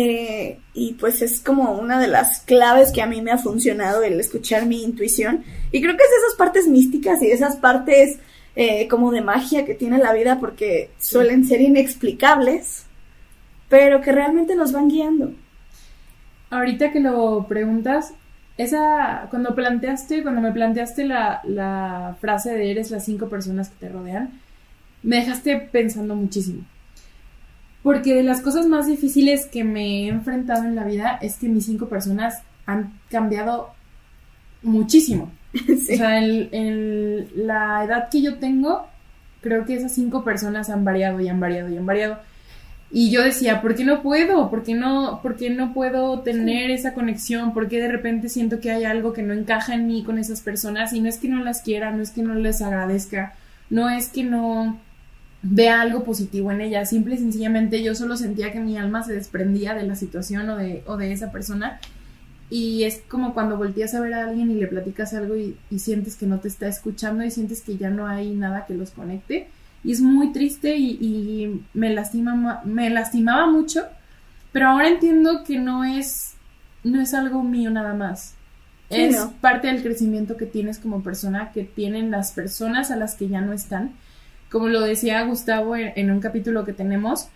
[0.00, 4.04] Eh, y pues es como una de las claves que a mí me ha funcionado
[4.04, 5.42] el escuchar mi intuición.
[5.72, 8.20] Y creo que es esas partes místicas y esas partes
[8.54, 12.84] eh, como de magia que tiene la vida porque suelen ser inexplicables,
[13.68, 15.32] pero que realmente nos van guiando.
[16.50, 18.14] Ahorita que lo preguntas,
[18.56, 23.86] esa, cuando planteaste, cuando me planteaste la, la frase de eres las cinco personas que
[23.86, 24.40] te rodean,
[25.02, 26.62] me dejaste pensando muchísimo.
[27.82, 31.48] Porque de las cosas más difíciles que me he enfrentado en la vida es que
[31.48, 33.70] mis cinco personas han cambiado
[34.62, 35.30] muchísimo.
[35.68, 38.86] O sea, en la edad que yo tengo,
[39.40, 42.18] creo que esas cinco personas han variado y han variado y han variado.
[42.90, 44.48] Y yo decía, ¿por qué no puedo?
[44.48, 47.52] ¿Por qué no, por qué no puedo tener esa conexión?
[47.52, 50.40] ¿Por qué de repente siento que hay algo que no encaja en mí con esas
[50.40, 50.94] personas?
[50.94, 53.34] Y no es que no las quiera, no es que no les agradezca,
[53.68, 54.80] no es que no
[55.42, 59.12] vea algo positivo en ellas, simple y sencillamente yo solo sentía que mi alma se
[59.12, 61.80] desprendía de la situación o de, o de esa persona.
[62.50, 65.78] Y es como cuando volteas a ver a alguien y le platicas algo y, y
[65.80, 68.90] sientes que no te está escuchando y sientes que ya no hay nada que los
[68.90, 69.48] conecte
[69.84, 73.84] y es muy triste y, me, lastima, me lastimaba mucho,
[74.52, 76.34] pero ahora entiendo que no es,
[76.84, 78.34] no es algo mío nada más.
[78.90, 83.28] es parte del crecimiento que tienes como persona, que tienen las personas a las que
[83.28, 83.92] ya no están.
[84.50, 87.28] Como lo decía Gustavo en, un capítulo que tenemos,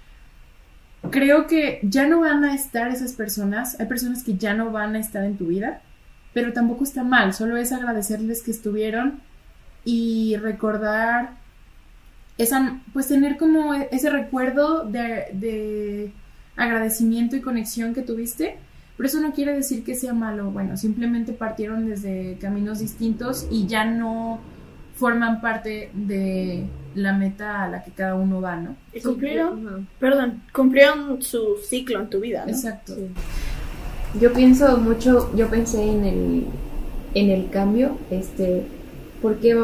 [1.10, 4.94] creo que ya no van a estar esas personas, hay personas que ya no van
[4.94, 5.82] a estar en tu vida,
[6.32, 9.20] pero tampoco está mal, solo es agradecerles que estuvieron
[9.84, 11.30] y recordar
[12.38, 16.12] esa, pues tener como ese recuerdo de,
[16.56, 18.56] agradecimiento y conexión que tuviste,
[18.96, 23.66] pero eso no quiere decir que sea malo, bueno, simplemente partieron desde caminos distintos y
[23.66, 24.38] ya no
[24.94, 28.76] forman parte de la meta a la que cada uno va, ¿no?
[28.92, 32.52] Y cumplieron, perdón, cumplieron su ciclo en tu vida, ¿no?
[32.52, 32.94] Exacto.
[34.20, 36.46] Yo pienso mucho, yo pensé en el,
[37.14, 38.62] en el cambio, este,
[39.22, 39.56] porque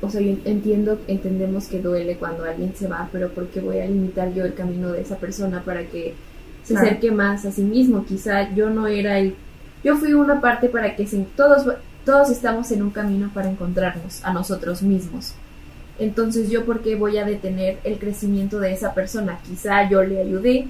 [0.00, 3.86] o sea, entiendo, entendemos que duele cuando alguien se va, pero ¿por qué voy a
[3.86, 6.14] limitar yo el camino de esa persona para que
[6.64, 8.04] se acerque más a sí mismo?
[8.04, 9.34] Quizá yo no era el...
[9.82, 11.66] Yo fui una parte para que todos,
[12.06, 15.34] todos estamos en un camino para encontrarnos a nosotros mismos.
[15.98, 19.40] Entonces yo por qué voy a detener el crecimiento de esa persona?
[19.44, 20.68] Quizá yo le ayudé,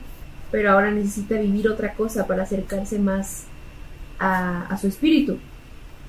[0.51, 3.45] pero ahora necesita vivir otra cosa para acercarse más
[4.19, 5.37] a, su espíritu.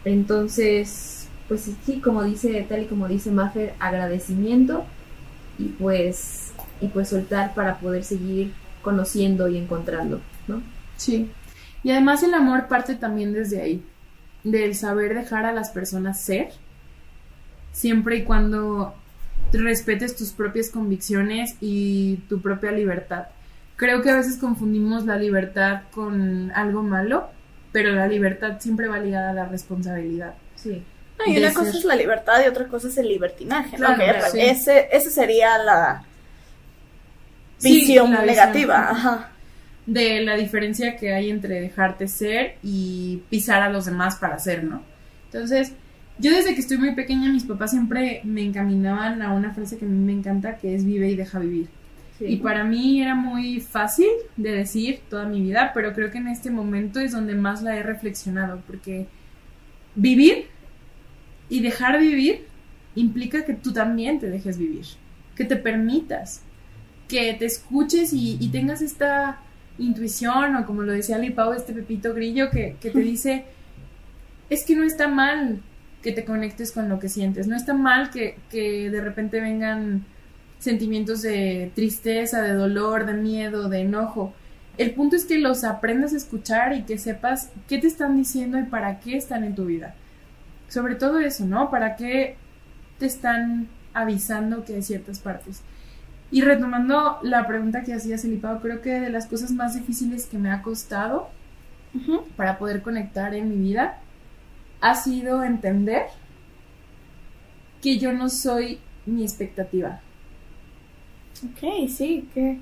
[0.05, 4.85] Entonces, pues sí, como dice, tal y como dice Maffer, agradecimiento
[5.59, 10.61] y pues, y pues soltar para poder seguir conociendo y encontrando, ¿no?
[10.95, 11.29] Sí.
[11.83, 13.83] Y además el amor parte también desde ahí,
[14.51, 16.49] del saber dejar a las personas ser,
[17.71, 18.95] siempre y cuando
[19.51, 23.27] respetes tus propias convicciones y tu propia libertad.
[23.75, 27.29] Creo que a veces confundimos la libertad con algo malo,
[27.71, 30.33] pero la libertad siempre va ligada a la responsabilidad.
[30.55, 30.83] Sí.
[31.25, 33.77] y una cosa es la libertad y otra cosa es el libertinaje.
[34.35, 36.03] ese, ese sería la
[37.61, 39.29] visión negativa.
[39.87, 44.63] De la diferencia que hay entre dejarte ser y pisar a los demás para ser,
[44.63, 44.83] ¿no?
[45.25, 45.73] Entonces,
[46.19, 49.85] yo desde que estoy muy pequeña, mis papás siempre me encaminaban a una frase que
[49.85, 51.69] a mí me encanta, que es vive y deja vivir.
[52.19, 56.27] Y para mí era muy fácil de decir toda mi vida, pero creo que en
[56.27, 59.05] este momento es donde más la he reflexionado, porque
[59.95, 60.47] vivir
[61.49, 62.45] y dejar vivir
[62.95, 64.85] implica que tú también te dejes vivir,
[65.35, 66.41] que te permitas,
[67.07, 69.39] que te escuches y, tengas esta
[69.79, 73.45] intuición, o como lo decía Lipao, este Pepito Grillo, que, que te dice,
[74.49, 75.61] es que no está mal
[76.01, 80.05] que te conectes con lo que sientes, no está mal que, que de repente vengan
[80.59, 84.33] sentimientos de tristeza, de dolor, de miedo, de enojo.
[84.77, 88.59] El punto es que los aprendas a escuchar y que sepas qué te están diciendo
[88.59, 89.95] y para qué están en tu vida.
[90.67, 91.69] Sobre todo eso, ¿no?
[91.71, 92.35] ¿Para qué
[92.99, 95.61] te están avisando que hay ciertas partes?
[96.29, 100.37] Y retomando la pregunta que hacía Celipado, creo que de las cosas más difíciles que
[100.37, 101.29] me ha costado
[102.35, 103.99] para poder conectar en mi vida
[104.81, 106.07] ha sido entender
[107.81, 110.01] que yo no soy mi expectativa.
[111.43, 112.59] Ok, sí, que...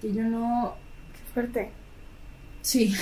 [0.00, 0.74] Que yo no...
[1.12, 1.70] Qué fuerte.
[2.62, 2.94] Sí.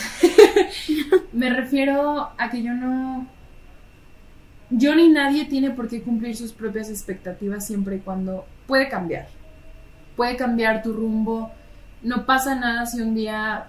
[1.32, 3.26] Me refiero a que yo no...
[4.70, 9.28] Yo ni nadie tiene por qué cumplir sus propias expectativas siempre y cuando puede cambiar.
[10.16, 11.50] Puede cambiar tu rumbo.
[12.02, 13.66] No pasa nada si un día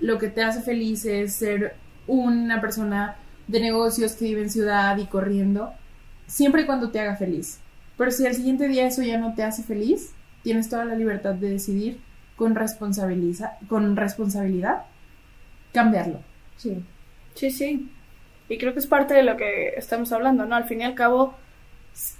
[0.00, 4.96] lo que te hace feliz es ser una persona de negocios que vive en ciudad
[4.98, 5.72] y corriendo.
[6.26, 7.60] Siempre y cuando te haga feliz.
[7.96, 11.34] Pero si al siguiente día eso ya no te hace feliz, tienes toda la libertad
[11.34, 12.00] de decidir
[12.36, 12.54] con,
[13.68, 14.82] con responsabilidad
[15.72, 16.20] cambiarlo.
[16.56, 16.82] Sí.
[17.34, 17.90] Sí, sí.
[18.48, 20.54] Y creo que es parte de lo que estamos hablando, ¿no?
[20.54, 21.34] Al fin y al cabo,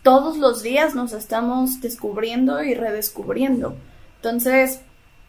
[0.03, 3.77] todos los días nos estamos descubriendo y redescubriendo.
[4.17, 4.81] Entonces,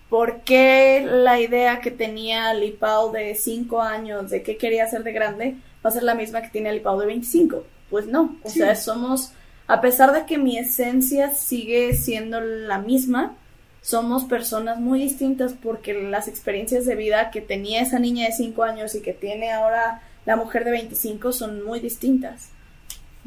[0.09, 5.11] ¿por qué la idea que tenía Lipao de 5 años de qué quería hacer de
[5.11, 5.55] grande
[5.85, 7.63] va a ser la misma que tiene Lipao de 25?
[7.89, 9.31] Pues no, o sea, somos
[9.67, 13.35] a pesar de que mi esencia sigue siendo la misma,
[13.81, 18.63] somos personas muy distintas porque las experiencias de vida que tenía esa niña de 5
[18.63, 22.49] años y que tiene ahora la mujer de 25 son muy distintas.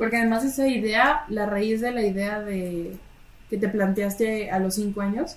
[0.01, 2.93] Porque además esa idea, la raíz de la idea de
[3.51, 5.37] que te planteaste a los 5 años,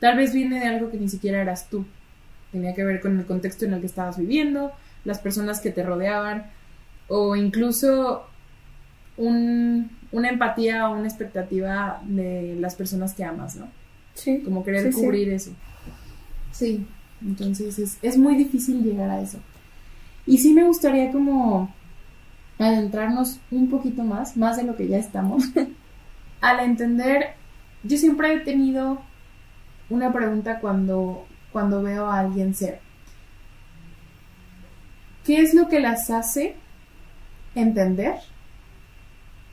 [0.00, 1.86] tal vez viene de algo que ni siquiera eras tú.
[2.50, 4.72] Tenía que ver con el contexto en el que estabas viviendo,
[5.04, 6.50] las personas que te rodeaban,
[7.06, 8.26] o incluso
[9.16, 13.68] un, una empatía o una expectativa de las personas que amas, ¿no?
[14.14, 14.40] Sí.
[14.40, 15.52] Como querer cubrir eso.
[16.50, 16.84] Sí.
[17.24, 19.38] Entonces es, es muy difícil llegar a eso.
[20.26, 21.72] Y sí me gustaría como
[22.62, 25.44] adentrarnos un poquito más, más de lo que ya estamos,
[26.40, 27.34] al entender,
[27.82, 29.00] yo siempre he tenido
[29.90, 32.80] una pregunta cuando, cuando veo a alguien ser.
[35.24, 36.56] ¿Qué es lo que las hace
[37.54, 38.16] entender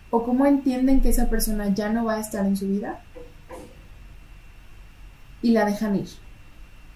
[0.09, 2.99] o cómo entienden que esa persona ya no va a estar en su vida
[5.41, 6.09] y la dejan ir.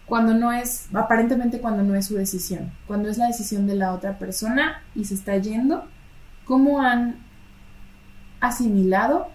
[0.05, 3.93] Cuando no es, aparentemente cuando no es su decisión, cuando es la decisión de la
[3.93, 5.87] otra persona y se está yendo,
[6.45, 7.23] ¿cómo han
[8.39, 9.27] asimilado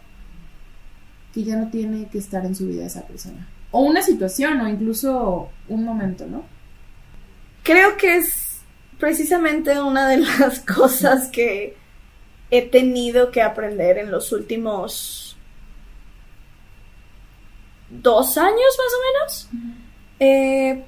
[1.32, 3.48] que ya no tiene que estar en su vida esa persona?
[3.70, 6.44] O una situación o incluso un momento, ¿no?
[7.62, 8.60] Creo que es
[8.98, 11.76] precisamente una de las cosas que
[12.50, 15.36] he tenido que aprender en los últimos
[17.90, 19.48] dos años más o menos.
[20.20, 20.84] Eh,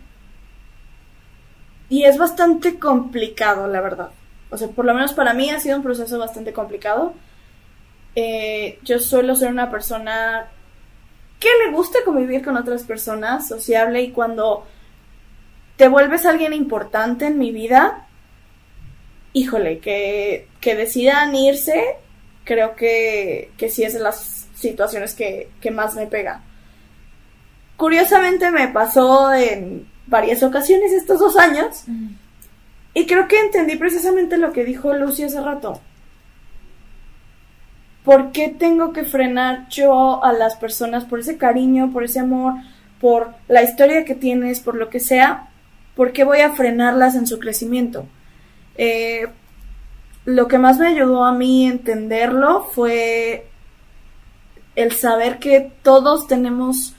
[1.88, 4.10] y es bastante complicado, la verdad.
[4.50, 7.14] O sea, por lo menos para mí ha sido un proceso bastante complicado.
[8.16, 10.48] Eh, yo suelo ser una persona
[11.38, 14.66] que le gusta convivir con otras personas, sociable, y cuando
[15.76, 18.06] te vuelves alguien importante en mi vida,
[19.32, 21.96] híjole, que, que decidan irse,
[22.44, 26.42] creo que, que sí es de las situaciones que, que más me pegan.
[27.76, 31.84] Curiosamente me pasó en varias ocasiones estos dos años
[32.94, 35.80] y creo que entendí precisamente lo que dijo Lucy hace rato.
[38.04, 42.54] ¿Por qué tengo que frenar yo a las personas por ese cariño, por ese amor,
[43.00, 45.48] por la historia que tienes, por lo que sea?
[45.94, 48.06] ¿Por qué voy a frenarlas en su crecimiento?
[48.76, 49.28] Eh,
[50.24, 53.46] lo que más me ayudó a mí entenderlo fue
[54.76, 56.94] el saber que todos tenemos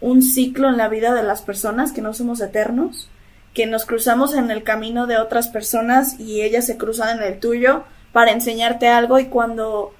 [0.00, 3.08] un ciclo en la vida de las personas, que no somos eternos,
[3.54, 7.40] que nos cruzamos en el camino de otras personas y ellas se cruzan en el
[7.40, 9.94] tuyo para enseñarte algo y cuando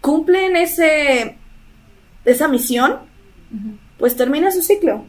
[0.00, 1.38] cumplen ese
[2.24, 2.98] esa misión,
[3.98, 5.04] pues termina su ciclo.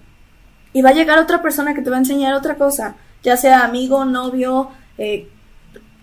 [0.71, 3.63] Y va a llegar otra persona que te va a enseñar otra cosa, ya sea
[3.63, 5.27] amigo, novio, eh,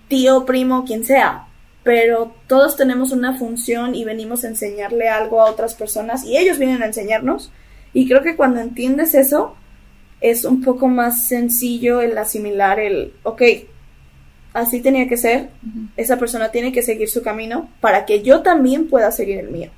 [0.09, 1.47] tío, primo, quien sea.
[1.83, 6.59] Pero todos tenemos una función y venimos a enseñarle algo a otras personas y ellos
[6.59, 7.51] vienen a enseñarnos.
[7.93, 9.57] Y creo que cuando entiendes eso,
[10.21, 13.43] es un poco más sencillo el asimilar el, ok,
[14.53, 15.51] así tenía que ser,
[15.97, 19.71] esa persona tiene que seguir su camino para que yo también pueda seguir el mío.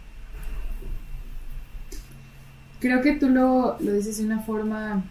[2.80, 5.04] Creo que tú lo, lo dices de una forma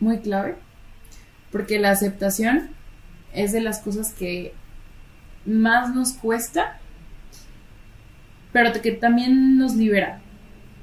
[0.00, 0.56] muy clave,
[1.52, 2.70] porque la aceptación
[3.32, 4.52] es de las cosas que
[5.44, 6.78] más nos cuesta,
[8.52, 10.20] pero que también nos libera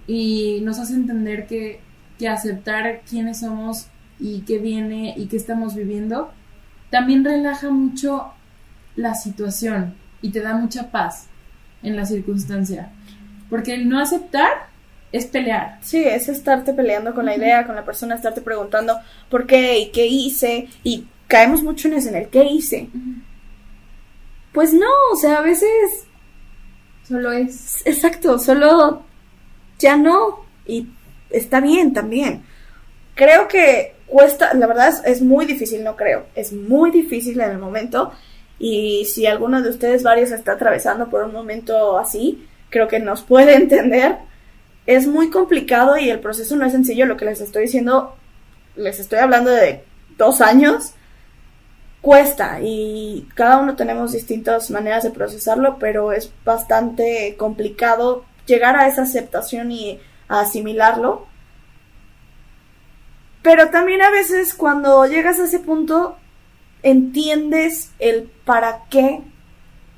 [0.08, 1.80] y nos hace entender que,
[2.18, 3.88] que aceptar quiénes somos
[4.20, 6.32] y qué viene y qué estamos viviendo
[6.90, 8.32] también relaja mucho
[8.96, 11.28] la situación y te da mucha paz
[11.84, 12.90] en la circunstancia.
[13.50, 14.70] Porque el no aceptar
[15.12, 15.78] es pelear.
[15.82, 18.98] Sí, es estarte peleando con la idea, con la persona, estarte preguntando
[19.30, 20.70] por qué y qué hice.
[20.84, 22.90] Y caemos mucho en eso, en el qué hice.
[24.54, 26.08] Pues no, o sea, a veces
[27.08, 27.86] solo es.
[27.86, 29.04] Exacto, solo
[29.80, 30.46] ya no.
[30.66, 30.88] Y
[31.30, 32.44] está bien también.
[33.16, 37.58] Creo que cuesta, la verdad es, muy difícil, no creo, es muy difícil en el
[37.58, 38.12] momento
[38.60, 43.22] y si alguno de ustedes varios está atravesando por un momento así, creo que nos
[43.22, 44.18] puede entender.
[44.86, 48.16] Es muy complicado y el proceso no es sencillo, lo que les estoy diciendo,
[48.76, 49.84] les estoy hablando de
[50.18, 50.94] dos años,
[52.02, 58.88] cuesta y cada uno tenemos distintas maneras de procesarlo, pero es bastante complicado llegar a
[58.88, 61.28] esa aceptación y a asimilarlo
[63.46, 66.18] pero también a veces cuando llegas a ese punto,
[66.82, 69.22] entiendes el para qué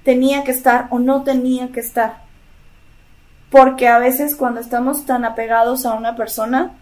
[0.03, 2.25] tenía que estar o no tenía que estar.
[3.49, 6.73] Porque a veces cuando estamos tan apegados a una persona,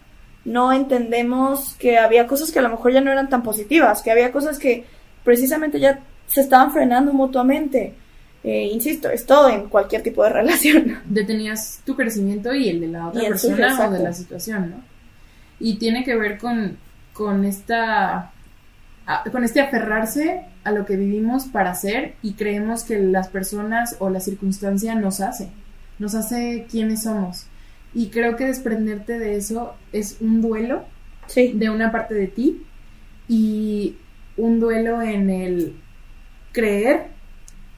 [0.44, 4.10] no entendemos que había cosas que a lo mejor ya no eran tan positivas, que
[4.10, 4.88] había cosas que
[5.24, 7.94] precisamente ya se estaban frenando mutuamente.
[8.48, 11.00] Eh, insisto, es todo en cualquier tipo de relación.
[11.06, 14.96] Detenías tu crecimiento y el de la otra persona o de la situación, ¿no?
[15.60, 16.78] y tiene que ver con,
[17.14, 18.32] con esta
[19.32, 24.10] con este aferrarse a lo que vivimos para ser y creemos que las personas o
[24.10, 25.50] la circunstancia nos hace,
[26.00, 27.46] nos hace quienes somos.
[27.94, 30.86] Y creo que desprenderte de eso es un duelo
[31.36, 32.64] de una parte de ti
[33.28, 33.96] y
[34.38, 35.76] un duelo en el
[36.52, 37.10] creer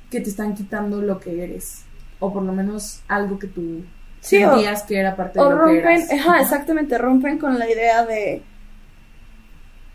[0.09, 1.83] que te están quitando lo que eres
[2.19, 3.83] o por lo menos algo que tú
[4.21, 4.43] sí,
[4.87, 8.41] que era parte de lo rompen, que exactamente, rompen con la idea de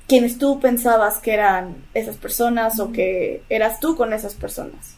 [0.07, 4.97] quienes tú pensabas que eran esas personas o que eras tú con esas personas.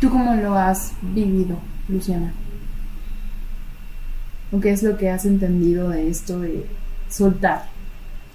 [0.00, 1.58] ¿Tú cómo lo has vivido,
[1.88, 2.32] Luciana?
[4.52, 6.66] ¿O qué es lo que has entendido de esto de
[7.08, 7.66] soltar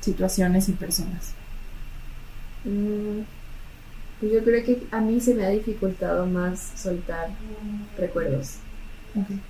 [0.01, 1.33] situaciones y personas?
[2.63, 3.21] Mm,
[4.27, 7.29] yo creo que a mí se me ha dificultado más soltar
[7.97, 8.57] recuerdos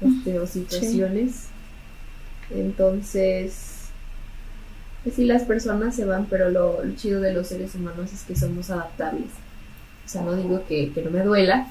[0.02, 1.48] este, o situaciones.
[2.50, 3.72] Entonces,
[5.04, 8.36] pues sí, las personas se van, pero lo, chido de los seres humanos es que
[8.36, 9.30] somos adaptables.
[10.06, 11.68] O sea, no digo que, no me duela.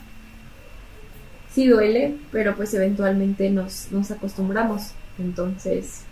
[1.53, 4.93] Sí duele, pero pues eventualmente nos, nos acostumbramos.
[5.19, 6.03] Entonces,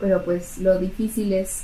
[0.00, 1.62] pero pues lo difícil es,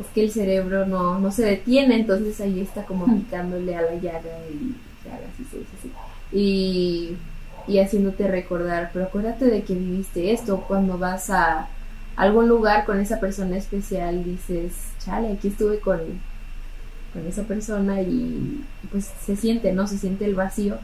[0.00, 3.94] es que el cerebro no, no se detiene, entonces ahí está como picándole a la
[3.94, 7.16] llaga y Y
[7.68, 11.68] y haciéndote recordar, pero acuérdate de que viviste esto cuando vas a
[12.16, 16.00] algún lugar con esa persona especial, dices, chale, aquí estuve con,
[17.12, 19.86] con esa persona y pues se siente, ¿no?
[19.86, 20.78] Se siente el vacío,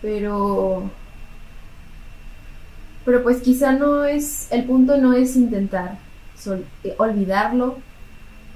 [0.00, 0.90] pero...
[3.04, 5.98] Pero pues quizá no es, el punto no es intentar
[6.84, 7.76] eh, olvidarlo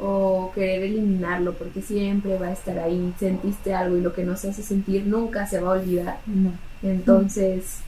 [0.01, 4.37] o querer eliminarlo, porque siempre va a estar ahí, sentiste algo y lo que no
[4.37, 6.19] se hace sentir nunca se va a olvidar.
[6.27, 6.53] No.
[6.83, 7.79] Entonces,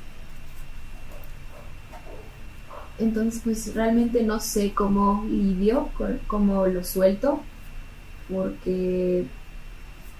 [2.99, 5.89] entonces pues realmente no sé cómo lidio,
[6.27, 7.41] cómo lo suelto,
[8.33, 9.25] porque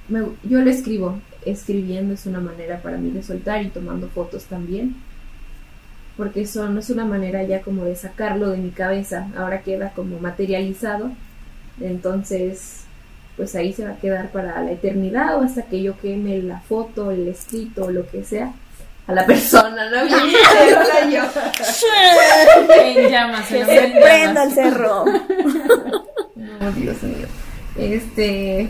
[0.09, 4.45] me- yo lo escribo, escribiendo es una manera para mí de soltar y tomando fotos
[4.45, 4.97] también,
[6.17, 9.91] porque eso no es una manera ya como de sacarlo de mi cabeza, ahora queda
[9.95, 11.11] como materializado,
[11.81, 12.77] entonces
[13.37, 16.61] pues ahí se va a quedar para la eternidad o hasta que yo queme la
[16.61, 18.53] foto, el escrito o lo que sea
[19.07, 20.05] a la persona, ¿no?
[20.05, 20.21] Bien
[21.11, 21.23] yo.
[22.75, 25.05] En llamas, se en prenda el cerro.
[26.37, 27.27] No, Dios mío.
[27.79, 28.69] Este,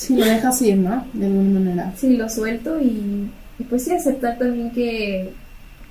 [0.00, 1.06] Sí, lo dejas ir, ¿no?
[1.12, 1.92] De alguna manera.
[1.94, 5.30] sí, lo suelto y, y pues sí, aceptar también que,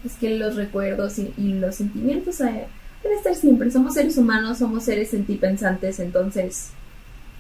[0.04, 2.66] es que los recuerdos y, y los sentimientos eh,
[3.04, 3.72] a estar siempre.
[3.72, 6.70] Somos seres humanos, somos seres sentipensantes, entonces,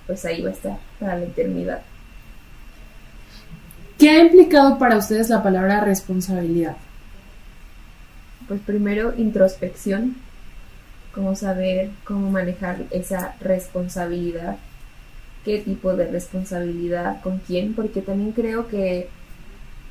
[0.07, 1.82] pues ahí va a estar para la eternidad.
[3.97, 6.78] ¿Qué ha implicado para ustedes la palabra responsabilidad?
[8.47, 10.16] Pues primero, introspección,
[11.14, 14.57] cómo saber cómo manejar esa responsabilidad,
[15.43, 19.10] qué tipo de responsabilidad, con quién, porque también creo que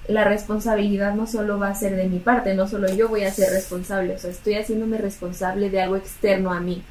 [0.08, 3.30] la responsabilidad no solo va a ser de mi parte, no solo yo voy a
[3.30, 6.82] ser responsable, o sea, estoy haciéndome responsable de algo externo a mí.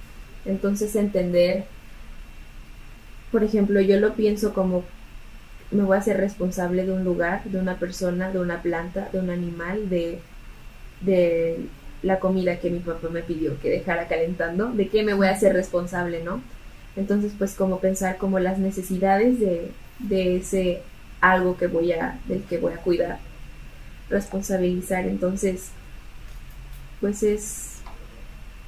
[0.46, 1.66] Entonces entender,
[3.32, 4.84] por ejemplo, yo lo pienso como
[5.72, 9.20] me voy a ser responsable de un lugar, de una persona, de una planta, de
[9.20, 10.20] un animal, de,
[11.02, 11.58] de
[12.04, 15.32] la comida que mi papá me pidió que dejara calentando, de qué me voy a
[15.32, 16.42] hacer responsable, ¿no?
[16.96, 20.82] Entonces, pues como pensar como las necesidades de, de ese
[21.22, 23.20] algo que voy a, del que voy a cuidar,
[24.10, 25.70] responsabilizar, entonces,
[27.02, 27.78] pues es,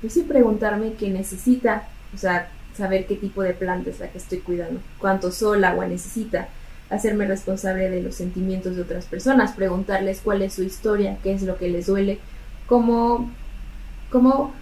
[0.02, 4.18] pues sí preguntarme qué necesita, o sea, saber qué tipo de planta es la que
[4.18, 6.48] estoy cuidando, cuánto sol, agua necesita,
[6.90, 11.44] hacerme responsable de los sentimientos de otras personas, preguntarles cuál es su historia, qué es
[11.44, 12.20] lo que les duele,
[12.68, 13.30] cómo,
[14.10, 14.54] cómo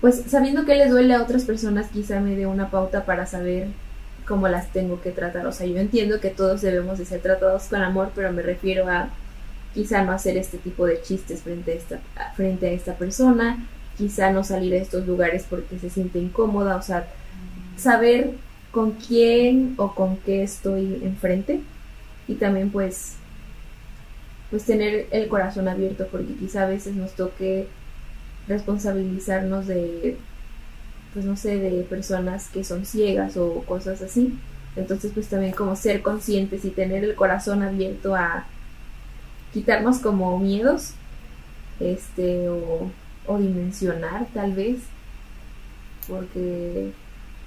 [0.00, 3.68] pues sabiendo que les duele a otras personas quizá me dé una pauta para saber
[4.28, 5.46] cómo las tengo que tratar.
[5.46, 8.88] O sea, yo entiendo que todos debemos de ser tratados con amor, pero me refiero
[8.88, 9.08] a
[9.74, 11.98] quizá no hacer este tipo de chistes frente a esta,
[12.36, 13.66] frente a esta persona,
[13.96, 17.08] quizá no salir a estos lugares porque se siente incómoda, o sea,
[17.76, 18.32] saber
[18.70, 21.60] con quién o con qué estoy enfrente
[22.28, 23.14] y también pues
[24.50, 27.66] pues tener el corazón abierto porque quizá a veces nos toque
[28.46, 30.16] responsabilizarnos de
[31.12, 34.38] pues no sé de personas que son ciegas o cosas así.
[34.76, 38.46] Entonces pues también como ser conscientes y tener el corazón abierto a
[39.52, 40.92] quitarnos como miedos
[41.80, 42.90] este o,
[43.26, 44.78] o dimensionar tal vez.
[46.06, 46.92] Porque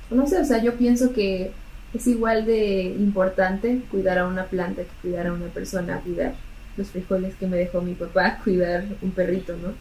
[0.10, 1.52] no sé o sea yo pienso que
[1.94, 6.36] es igual de importante cuidar a una planta que cuidar a una persona cuidar
[6.78, 9.74] los frijoles que me dejó mi papá cuidar un perrito no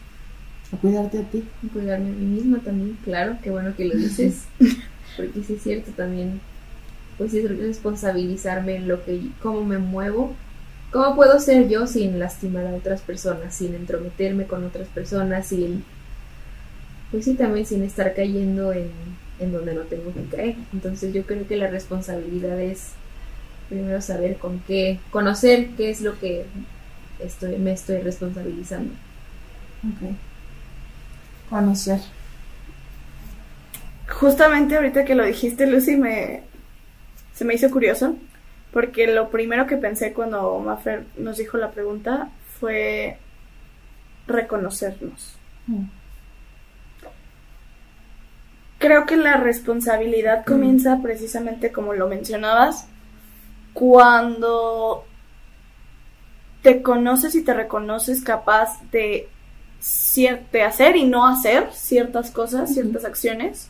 [0.73, 1.43] A cuidarte a ti.
[1.61, 4.43] y cuidarme a mí misma también, claro, qué bueno que lo dices,
[5.17, 6.39] porque sí es cierto también,
[7.17, 10.35] pues es responsabilizarme en lo que, cómo me muevo,
[10.91, 15.83] cómo puedo ser yo sin lastimar a otras personas, sin entrometerme con otras personas, sin,
[17.11, 18.91] pues sí, también sin estar cayendo en,
[19.39, 20.55] en donde no tengo que caer.
[20.73, 22.95] Entonces yo creo que la responsabilidad es
[23.69, 26.45] primero saber con qué, conocer qué es lo que
[27.19, 28.93] estoy, me estoy responsabilizando.
[29.83, 30.17] Ok.
[31.51, 31.99] Conocer.
[34.07, 36.43] Justamente ahorita que lo dijiste, Lucy, me,
[37.33, 38.15] se me hizo curioso,
[38.71, 42.29] porque lo primero que pensé cuando Maffer nos dijo la pregunta
[42.59, 43.17] fue
[44.27, 45.35] reconocernos.
[45.67, 45.83] Mm.
[48.79, 52.87] Creo que la responsabilidad comienza precisamente como lo mencionabas,
[53.73, 55.05] cuando
[56.61, 59.27] te conoces y te reconoces capaz de,
[59.81, 63.69] cier- de hacer y no hacer ciertas cosas, ciertas acciones,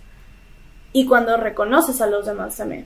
[0.93, 2.85] y cuando reconoces a los demás también.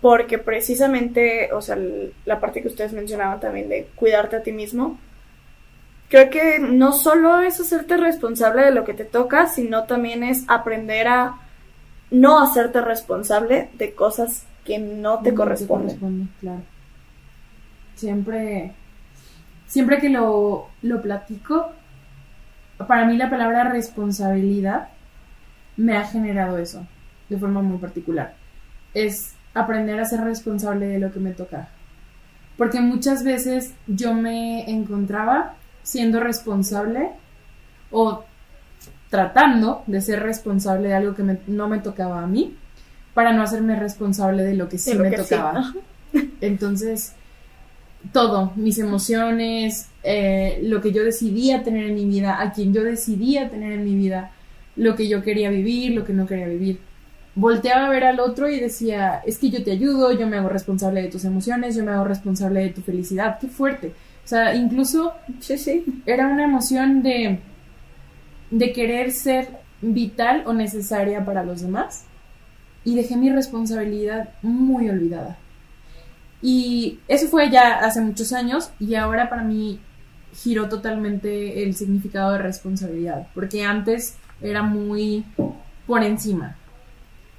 [0.00, 1.78] Porque precisamente, o sea,
[2.26, 4.98] la parte que ustedes mencionaban también de cuidarte a ti mismo,
[6.10, 10.44] creo que no solo es hacerte responsable de lo que te toca, sino también es
[10.48, 11.36] aprender a
[12.10, 15.86] no hacerte responsable de cosas que no te No corresponden.
[15.88, 16.60] corresponde, claro.
[17.96, 18.72] Siempre,
[19.66, 21.72] siempre que lo, lo platico,
[22.86, 24.88] para mí la palabra responsabilidad
[25.76, 26.86] me ha generado eso,
[27.28, 28.34] de forma muy particular.
[28.94, 31.68] Es aprender a ser responsable de lo que me toca.
[32.56, 37.10] Porque muchas veces yo me encontraba siendo responsable
[37.90, 38.24] o
[39.10, 42.56] tratando de ser responsable de algo que me- no me tocaba a mí
[43.12, 45.72] para no hacerme responsable de lo que sí lo me que sí, tocaba.
[46.40, 47.14] Entonces,
[48.12, 52.82] todo, mis emociones, eh, lo que yo decidía tener en mi vida, a quien yo
[52.82, 54.30] decidía tener en mi vida,
[54.76, 56.78] lo que yo quería vivir, lo que no quería vivir.
[57.36, 60.48] Volteaba a ver al otro y decía, es que yo te ayudo, yo me hago
[60.48, 63.88] responsable de tus emociones, yo me hago responsable de tu felicidad, qué fuerte.
[64.24, 65.84] O sea, incluso Sí, sí.
[66.06, 67.40] era una emoción de,
[68.50, 69.48] de querer ser
[69.82, 72.04] vital o necesaria para los demás
[72.84, 75.36] y dejé mi responsabilidad muy olvidada.
[76.46, 79.80] Y eso fue ya hace muchos años y ahora para mí
[80.34, 85.24] giró totalmente el significado de responsabilidad, porque antes era muy
[85.86, 86.54] por encima.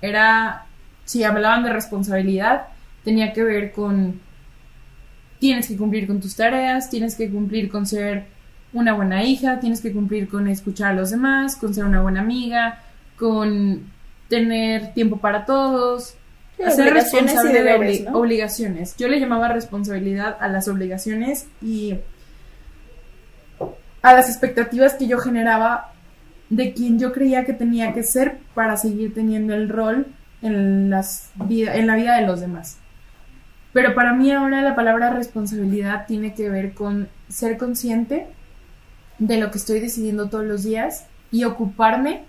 [0.02, 0.66] Era,
[1.04, 2.66] si hablaban de responsabilidad,
[3.04, 4.20] tenía que ver con
[5.38, 8.26] tienes que cumplir con tus tareas, tienes que cumplir con ser
[8.74, 12.22] una buena hija, tienes que cumplir con escuchar a los demás, con ser una buena
[12.22, 12.82] amiga,
[13.20, 13.84] con
[14.30, 16.16] tener tiempo para todos,
[16.58, 18.18] Ser obligaciones y responsable de deberes, obli- ¿no?
[18.20, 18.96] obligaciones.
[18.98, 21.96] Yo le llamaba responsabilidad a las obligaciones y
[24.02, 25.92] a las expectativas que yo generaba
[26.50, 30.08] de quien yo creía que tenía que ser para seguir teniendo el rol
[30.42, 32.78] en, las vida, en la vida de los demás.
[33.74, 38.28] Pero para mí ahora la palabra responsabilidad tiene que ver con ser consciente
[39.18, 42.24] de lo que estoy decidiendo todos los días y ocuparme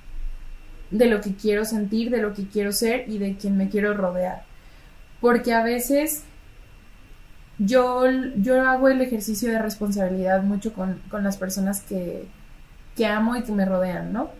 [0.90, 3.94] de lo que quiero sentir, de lo que quiero ser y de quien me quiero
[3.94, 4.44] rodear.
[5.20, 6.24] Porque a veces
[7.58, 8.04] yo,
[8.36, 12.26] yo hago el ejercicio de responsabilidad mucho con, con las personas que,
[12.96, 14.30] que amo y que me rodean, ¿no?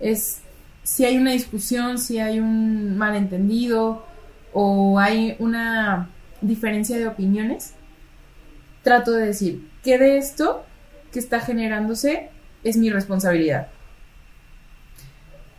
[0.00, 0.40] Es
[0.82, 4.04] si hay una discusión, si hay un malentendido
[4.52, 7.74] o hay una diferencia de opiniones,
[8.82, 10.64] trato de decir que de esto
[11.10, 12.28] que está generándose
[12.62, 13.68] es mi responsabilidad.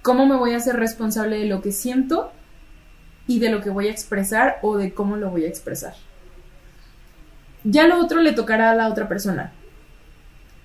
[0.06, 2.32] ¿Cómo me voy a hacer responsable de lo que siento
[3.26, 5.96] y de lo que voy a expresar o de cómo lo voy a expresar?
[7.64, 9.52] Ya lo otro le tocará a la otra persona,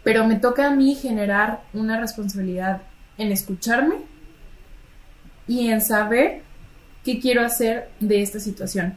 [0.05, 2.82] pero me toca a mí generar una responsabilidad
[3.16, 3.95] en escucharme
[5.49, 6.43] y en saber
[7.03, 8.95] qué quiero hacer de esta situación.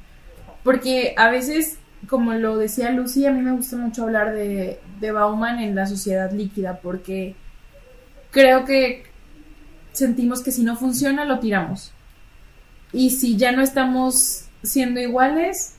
[0.66, 1.78] Porque a veces,
[2.10, 5.86] como lo decía Lucy, a mí me gusta mucho hablar de, de Bauman en la
[5.86, 7.34] sociedad líquida, porque
[8.30, 9.13] creo que
[9.94, 11.92] sentimos que si no funciona, lo tiramos.
[12.92, 15.76] Y si ya no estamos siendo iguales,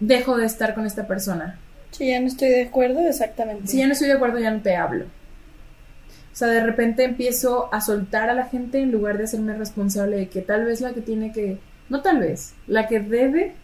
[0.00, 1.58] dejo de estar con esta persona.
[1.90, 3.68] Sí, ya no estoy de acuerdo, exactamente.
[3.68, 5.06] Si ya no estoy de acuerdo, ya no te hablo.
[5.06, 10.16] O sea, de repente empiezo a soltar a la gente en lugar de hacerme responsable
[10.16, 13.54] de que tal vez la que tiene que, no tal vez, la que debe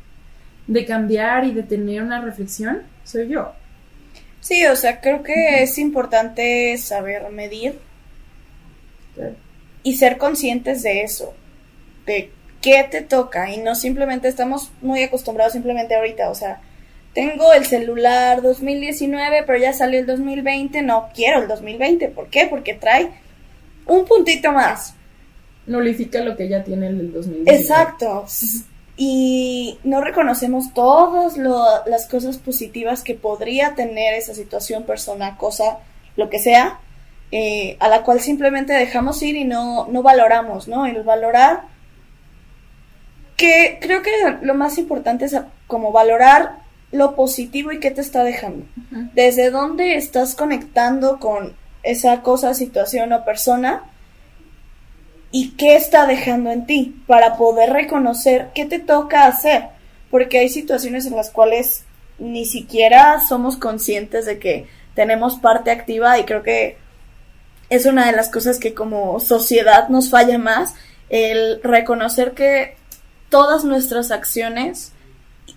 [0.67, 3.53] de cambiar y de tener una reflexión soy yo.
[4.41, 7.79] Sí, o sea, creo que es importante saber medir
[9.83, 11.35] y ser conscientes de eso,
[12.07, 12.31] de
[12.61, 16.61] qué te toca y no simplemente estamos muy acostumbrados simplemente ahorita, o sea,
[17.15, 22.47] tengo el celular 2019, pero ya salió el 2020, no quiero el 2020, ¿por qué?
[22.49, 23.11] Porque trae
[23.87, 24.95] un puntito más.
[25.67, 27.61] Nulifica lo que ya tiene el del 2019.
[27.61, 28.25] Exacto.
[28.97, 35.79] Y no reconocemos todas lo- las cosas positivas que podría tener esa situación, persona, cosa,
[36.17, 36.79] lo que sea,
[37.35, 40.85] eh, a la cual simplemente dejamos ir y no, no valoramos, ¿no?
[40.85, 41.63] El valorar,
[43.39, 44.11] que creo que
[44.43, 45.35] lo más importante es
[45.67, 46.59] como valorar
[46.91, 48.67] lo positivo y qué te está dejando.
[48.77, 49.09] Ujú.
[49.15, 53.85] Desde dónde estás conectando con esa cosa, situación o persona
[55.31, 59.69] y qué está dejando en ti para poder reconocer qué te toca hacer.
[60.11, 61.85] Porque hay situaciones en las cuales
[62.19, 66.82] ni siquiera somos conscientes de que tenemos parte activa y creo que
[67.75, 70.75] es una de las cosas que como sociedad nos falla más,
[71.09, 72.77] el reconocer que
[73.31, 74.93] todas nuestras acciones,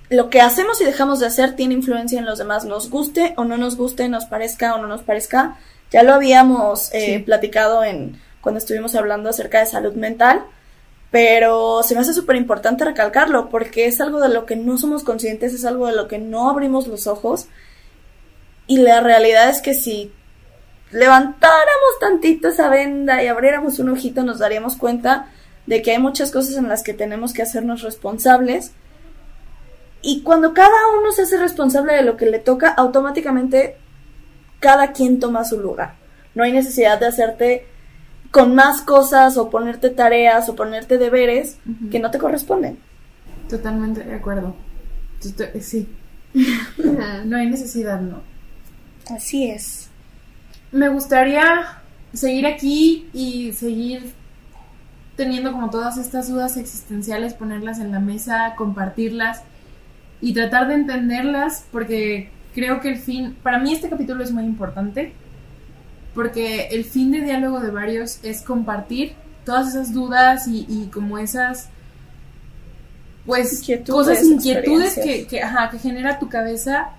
[0.09, 3.43] lo que hacemos y dejamos de hacer tiene influencia en los demás, nos guste o
[3.43, 5.57] no nos guste, nos parezca o no nos parezca.
[5.91, 7.19] Ya lo habíamos eh, Sí.
[7.19, 10.43] platicado en cuando estuvimos hablando acerca de salud mental,
[11.11, 15.03] pero se me hace súper importante recalcarlo porque es algo de lo que no somos
[15.03, 17.47] conscientes, es algo de lo que no abrimos los ojos
[18.67, 20.11] y la realidad es que si
[20.91, 25.27] levantáramos tantito esa venda y abriéramos un ojito nos daríamos cuenta
[25.65, 28.71] de que hay muchas cosas en las que tenemos que hacernos responsables
[30.01, 33.75] y cuando cada uno se hace responsable de lo que le toca, automáticamente
[34.59, 35.95] cada quien toma su lugar.
[36.35, 37.65] No hay necesidad de hacerte
[38.29, 41.57] con más cosas o ponerte tareas o ponerte deberes
[41.89, 42.77] que no te corresponden.
[43.49, 44.55] Totalmente de acuerdo.
[45.59, 45.89] Sí,
[47.25, 48.21] no hay necesidad, ¿no?
[49.09, 49.84] Así es.
[50.75, 51.79] Me gustaría
[52.11, 54.11] seguir aquí y seguir
[55.15, 59.43] teniendo como todas estas dudas existenciales, ponerlas en la mesa, compartirlas
[60.19, 64.43] y tratar de entenderlas porque creo que el fin, para mí este capítulo es muy
[64.43, 65.13] importante
[66.13, 69.13] porque el fin de diálogo de varios es compartir
[69.45, 71.69] todas esas dudas y, y como esas
[73.25, 75.29] pues Inquietudes, cosas inquietudes que, experiencias.
[75.29, 76.89] que, ajá, que genera tu cabeza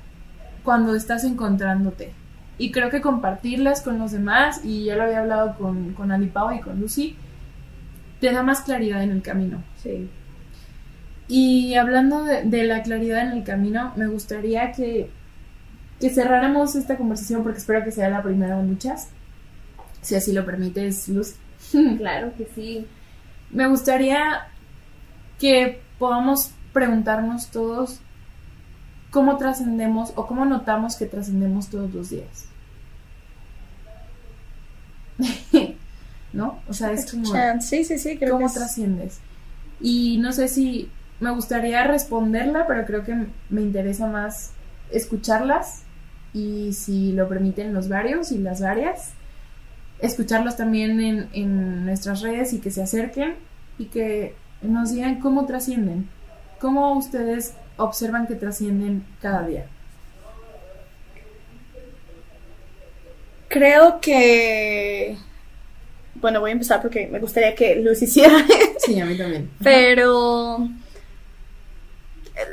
[0.65, 2.15] cuando estás encontrándote
[2.59, 6.27] y creo que compartirlas con los demás y ya lo había hablado con, con Ali
[6.27, 7.17] Pau y con Lucy
[8.21, 10.09] te da más claridad en el camino Sí.
[11.29, 15.11] y hablando de, de la claridad en el camino, me gustaría que,
[16.01, 19.09] que cerráramos esta conversación porque espero que sea la primera de muchas.
[20.03, 21.35] Si así lo permites, Luz.
[21.99, 22.87] Claro que sí.
[23.51, 24.47] Me gustaría
[25.39, 28.01] que podamos preguntarnos todos
[29.17, 32.45] cómo trascendemos o cómo notamos que trascendemos todos los días.
[36.35, 36.59] ¿No?
[36.69, 37.25] O sea, es como...
[37.63, 39.21] Sí, sí, sí, creo ¿Cómo es- trasciendes?
[39.81, 40.91] Y no sé si
[41.21, 44.51] me gustaría responderla, pero creo que me interesa más
[44.91, 45.81] escucharlas
[46.35, 49.13] y si lo permiten los varios y las varias,
[50.01, 53.37] escucharlos también en, en nuestras redes y que se acerquen
[53.79, 56.07] y que nos digan cómo trascienden,
[56.61, 59.67] cómo ustedes observan que trascienden cada día.
[63.49, 65.17] Creo que...
[66.15, 68.45] Bueno, voy a empezar porque me gustaría que Luz hiciera
[68.79, 69.51] Sí, a mí también.
[69.63, 70.69] Pero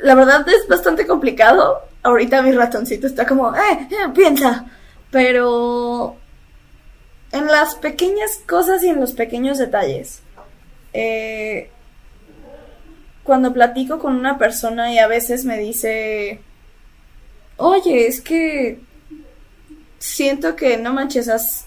[0.02, 1.82] la verdad es bastante complicado.
[2.02, 4.66] Ahorita mi ratoncito está como, eh, eh, piensa.
[5.10, 6.16] Pero
[7.32, 10.20] en las pequeñas cosas y en los pequeños detalles.
[10.92, 11.70] Eh,
[13.24, 16.40] cuando platico con una persona y a veces me dice,
[17.56, 18.80] oye, es que
[19.98, 21.66] siento que no manches, has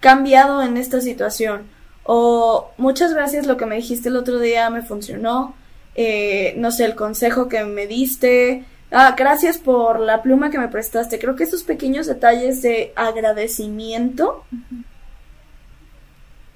[0.00, 1.66] cambiado en esta situación.
[2.04, 5.54] O muchas gracias, lo que me dijiste el otro día me funcionó.
[5.94, 8.64] Eh, no sé, el consejo que me diste.
[8.90, 11.18] Ah, gracias por la pluma que me prestaste.
[11.18, 14.44] Creo que esos pequeños detalles de agradecimiento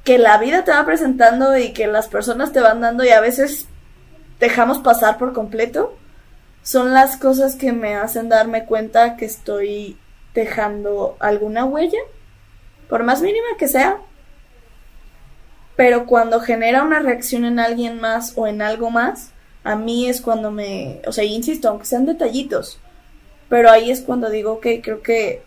[0.05, 3.21] que la vida te va presentando y que las personas te van dando y a
[3.21, 3.69] veces
[4.43, 5.95] dejamos pasar por completo,
[6.65, 9.97] son las cosas que me hacen darme cuenta que estoy
[10.35, 12.01] dejando alguna huella,
[12.89, 13.99] por más mínima que sea,
[15.77, 19.31] pero cuando genera una reacción en alguien más o en algo más,
[19.63, 22.81] a mí es cuando me, o sea, insisto, aunque sean detallitos,
[23.49, 25.45] pero ahí es cuando digo, ok, creo que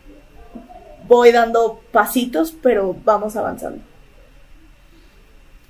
[1.05, 3.81] voy dando pasitos, pero vamos avanzando.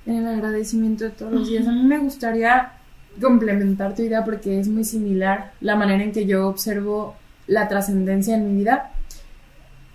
[0.06, 1.66] En el agradecimiento de todos los días.
[1.66, 2.76] A mí me gustaría
[3.20, 8.36] complementar tu idea porque es muy similar la manera en que yo observo la trascendencia
[8.36, 8.92] en mi vida,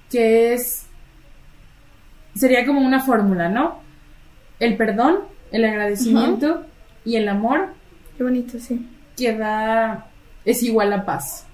[0.09, 0.86] que es,
[2.36, 3.80] sería como una fórmula, ¿no?
[4.59, 5.19] El perdón,
[5.51, 6.65] el agradecimiento
[7.03, 7.69] y el amor
[8.17, 8.88] Qué bonito, sí.
[9.17, 10.07] que da,
[10.45, 11.45] es igual a paz.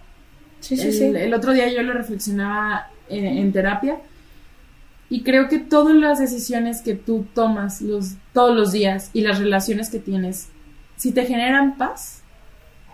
[0.59, 1.03] Sí, sí, el, sí.
[1.03, 3.99] el otro día yo lo reflexionaba en, en terapia
[5.09, 9.39] y creo que todas las decisiones que tú tomas los, todos los días y las
[9.39, 10.49] relaciones que tienes,
[10.98, 12.24] si te generan paz,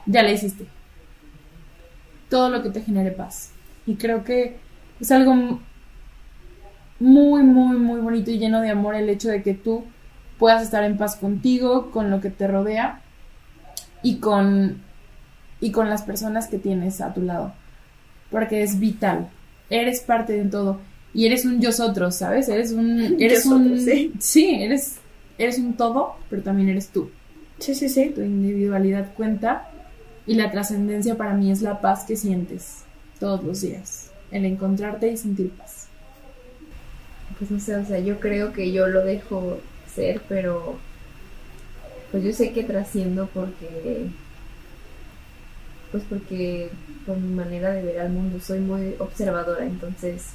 [0.06, 0.68] ya la hiciste.
[2.30, 3.52] Todo lo que te genere paz.
[3.86, 4.58] Y creo que
[5.00, 5.60] es algo
[7.00, 9.84] muy, muy, muy bonito y lleno de amor el hecho de que tú
[10.38, 13.02] puedas estar en paz contigo, con lo que te rodea
[14.02, 14.82] y con
[15.60, 17.54] y con las personas que tienes a tu lado.
[18.30, 19.30] Porque es vital.
[19.70, 20.82] Eres parte de todo.
[21.14, 22.50] Y eres un yo ¿sabes?
[22.50, 23.16] Eres un.
[23.20, 23.76] Eres un.
[23.76, 24.56] Yosotros, sí.
[24.62, 24.98] eres,
[25.38, 27.10] eres un todo, pero también eres tú.
[27.64, 28.10] Sí, sí, sí.
[28.10, 29.70] Tu individualidad cuenta.
[30.28, 32.84] Y la trascendencia para mí es la paz que sientes
[33.22, 34.12] todos los días.
[34.32, 35.88] El encontrarte y sentir paz.
[37.40, 39.60] Pues no sé, o sea, yo creo que yo lo dejo
[39.96, 40.78] ser, pero
[42.12, 44.08] pues yo sé que trasciendo porque
[45.92, 46.70] pues porque
[47.06, 50.26] por mi manera de ver al mundo soy muy observadora, entonces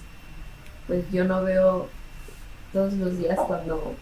[0.87, 1.89] pues yo no veo
[2.73, 3.95] todos los días cuando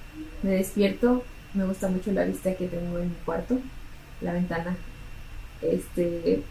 [0.43, 1.23] me despierto,
[1.57, 3.59] me gusta mucho la vista que tengo en mi cuarto,
[4.21, 4.77] la ventana.
[5.63, 6.43] Este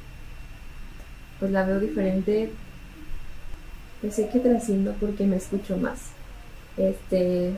[1.39, 2.51] pues la veo diferente.
[4.01, 5.99] Pues sé que trasciendo porque me escucho más.
[6.77, 7.53] Este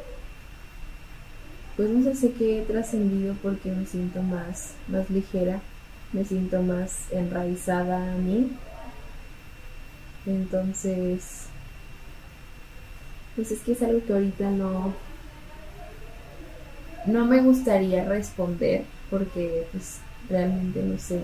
[1.75, 5.61] pues no sé, sé que he trascendido porque me siento más, más ligera,
[6.11, 8.51] me siento más enraizada a mí.
[10.25, 11.43] Entonces,
[13.35, 14.93] pues es que es algo que ahorita no,
[17.07, 19.97] no me gustaría responder porque pues
[20.29, 21.19] realmente no sé.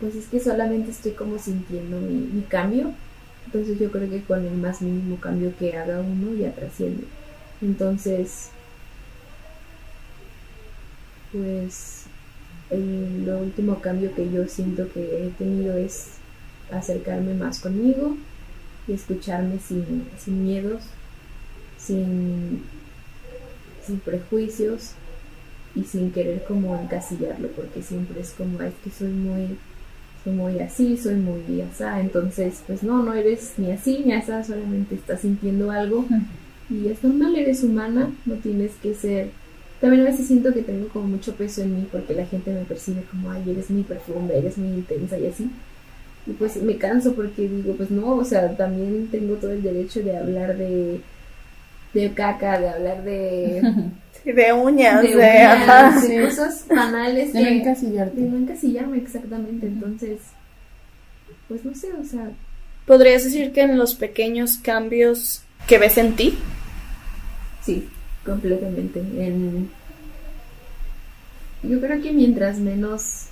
[0.00, 2.92] Pues es que solamente estoy como sintiendo mi, cambio.
[3.46, 7.04] Entonces yo creo que con el más mínimo cambio que haga uno ya trasciende.
[7.60, 8.48] Entonces,
[11.30, 12.04] pues
[12.70, 16.14] el lo último cambio que yo siento que he tenido es
[16.70, 18.16] acercarme más conmigo
[18.88, 20.82] y escucharme sin, sin miedos,
[21.78, 22.62] sin,
[23.84, 24.92] sin prejuicios
[25.74, 29.56] y sin querer como encasillarlo, porque siempre es como, es que soy muy,
[30.22, 34.44] soy muy así, soy muy asá, entonces pues no, no eres ni así ni asá,
[34.44, 36.04] solamente estás sintiendo algo
[36.70, 39.30] y es normal, eres humana, no tienes que ser...
[39.80, 42.64] También a veces siento que tengo como mucho peso en mí porque la gente me
[42.64, 45.50] percibe como, ay, eres muy profunda, eres muy intensa y así.
[46.24, 50.00] Y pues me canso porque digo, pues no, o sea, también tengo todo el derecho
[50.00, 51.00] de hablar de,
[51.94, 53.90] de caca, de hablar de...
[54.24, 57.32] de uñas, de, uñas, de cosas banales.
[57.32, 58.20] De no encasillarte.
[58.20, 59.66] De no encasillarme, exactamente.
[59.66, 60.20] Entonces,
[61.48, 62.30] pues no sé, o sea...
[62.86, 66.38] ¿Podrías decir que en los pequeños cambios que ves en ti?
[67.62, 67.88] Sí,
[68.24, 69.00] completamente.
[69.00, 69.70] En...
[71.62, 73.26] Yo creo que mientras menos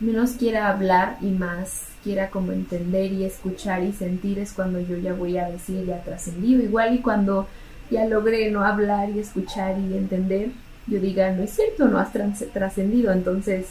[0.00, 4.96] menos quiera hablar y más quiera como entender y escuchar y sentir es cuando yo
[4.96, 6.62] ya voy a decir ya trascendido.
[6.62, 7.48] Igual y cuando
[7.90, 10.50] ya logré no hablar y escuchar y entender,
[10.86, 12.12] yo diga, no es cierto, no has
[12.52, 13.12] trascendido.
[13.12, 13.66] Entonces,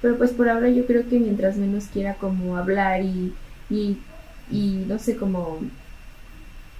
[0.00, 3.34] pero pues por ahora yo creo que mientras menos quiera como hablar y,
[3.70, 3.98] y,
[4.50, 5.58] y no sé, como...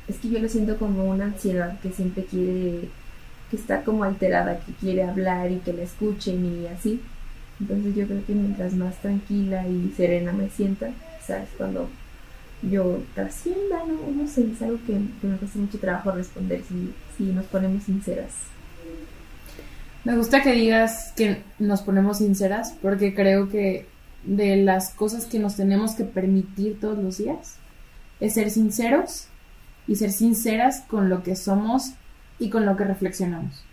[0.09, 2.89] Es que yo lo siento como una ansiedad que siempre quiere,
[3.51, 7.01] que está como alterada, que quiere hablar y que la escuchen y así
[7.61, 10.91] entonces yo creo que mientras más tranquila y serena me sienta,
[11.27, 11.49] ¿sabes?
[11.57, 11.89] Cuando
[12.63, 17.25] yo trascienda, no, no sé, es algo que, me cuesta mucho trabajo responder si, si
[17.25, 18.33] nos ponemos sinceras.
[20.05, 23.87] Me gusta que digas que nos ponemos sinceras porque creo que
[24.25, 27.57] de las cosas que nos tenemos que permitir todos los días
[28.21, 29.27] es ser sinceros
[29.87, 31.93] y ser sinceras con lo que somos
[32.39, 33.65] y con lo que reflexionamos.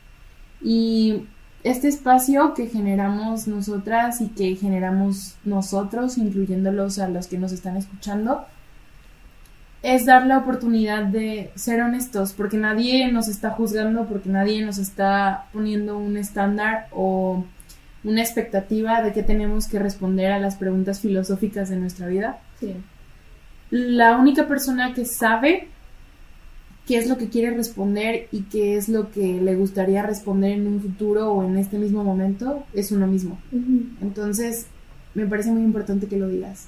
[0.62, 1.28] Y
[1.64, 7.78] este espacio que generamos nosotras y que generamos nosotros, incluyéndolos a los que nos están
[7.78, 8.46] escuchando,
[9.82, 14.78] es dar la oportunidad de ser honestos, porque nadie nos está juzgando, porque nadie nos
[14.78, 17.46] está poniendo un estándar o
[18.04, 22.40] una expectativa de que tenemos que responder a las preguntas filosóficas de nuestra vida.
[22.60, 22.76] Sí.
[23.70, 25.70] La única persona que sabe
[26.88, 30.68] qué es lo que quiere responder y qué es lo que le gustaría responder en
[30.68, 33.40] un futuro o en este mismo momento es uno mismo.
[34.02, 34.68] Entonces,
[35.14, 36.68] me parece muy importante que lo digas.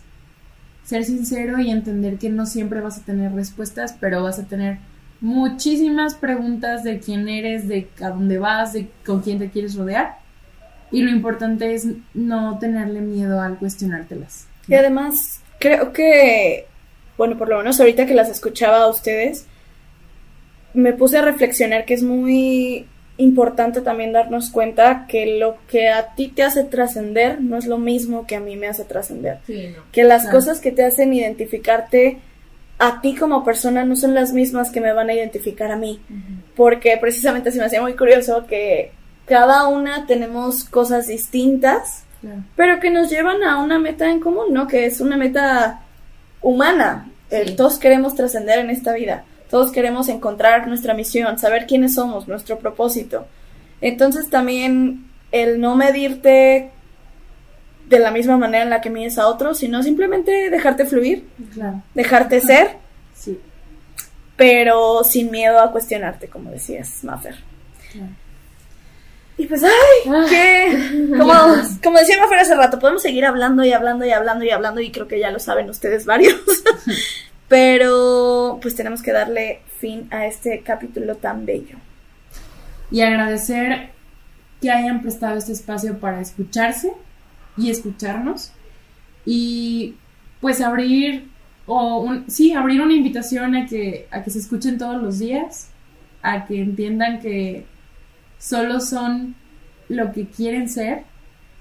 [0.84, 4.78] Ser sincero y entender que no siempre vas a tener respuestas, pero vas a tener
[5.20, 10.20] muchísimas preguntas de quién eres, de a dónde vas, de con quién te quieres rodear.
[10.92, 14.48] Y lo importante es no tenerle miedo al cuestionártelas.
[14.68, 16.68] Y además, creo que,
[17.18, 19.48] bueno, por lo menos ahorita que las escuchaba a ustedes,
[20.76, 22.86] me puse a reflexionar que es muy
[23.18, 27.78] importante también darnos cuenta que lo que a ti te hace trascender no es lo
[27.78, 29.40] mismo que a mí me hace trascender.
[29.92, 32.20] Que las cosas que te hacen identificarte
[32.78, 36.02] a ti como persona no son las mismas que me van a identificar a mí.
[36.56, 38.92] Porque precisamente se me hacía muy curioso que
[39.26, 42.04] cada una tenemos cosas distintas,
[42.56, 44.68] pero que nos llevan a una meta en común, ¿no?
[44.68, 45.82] Que es una meta
[46.42, 47.10] humana.
[47.56, 49.24] todos queremos trascender en esta vida.
[49.56, 53.26] Todos queremos encontrar nuestra misión, saber quiénes somos, nuestro propósito.
[53.80, 56.72] Entonces también el no medirte
[57.88, 61.26] de la misma manera en la que mides a otros, sino simplemente dejarte fluir,
[61.94, 62.72] dejarte ser,
[63.14, 63.40] sí.
[64.36, 67.38] pero sin miedo a cuestionarte, como decías, Maffer.
[69.38, 69.70] Y pues, ay,
[70.10, 70.26] Ah.
[70.28, 71.08] qué.
[71.18, 71.34] Como,
[71.82, 74.92] como decía Maffer hace rato, podemos seguir hablando y hablando y hablando y hablando, y
[74.92, 76.36] creo que ya lo saben ustedes varios.
[77.48, 81.78] Pero, pues tenemos que darle fin a este capítulo tan bello.
[82.92, 83.90] Y agradecer
[84.62, 86.94] que hayan prestado este espacio para escucharse
[87.58, 88.52] y escucharnos.
[89.26, 89.96] Y
[90.42, 91.30] pues abrir,
[91.66, 95.70] o un, sí, abrir una invitación a que, a que se escuchen todos los días,
[96.22, 97.66] a que entiendan que
[98.40, 99.36] solo son
[99.88, 101.04] lo que quieren ser,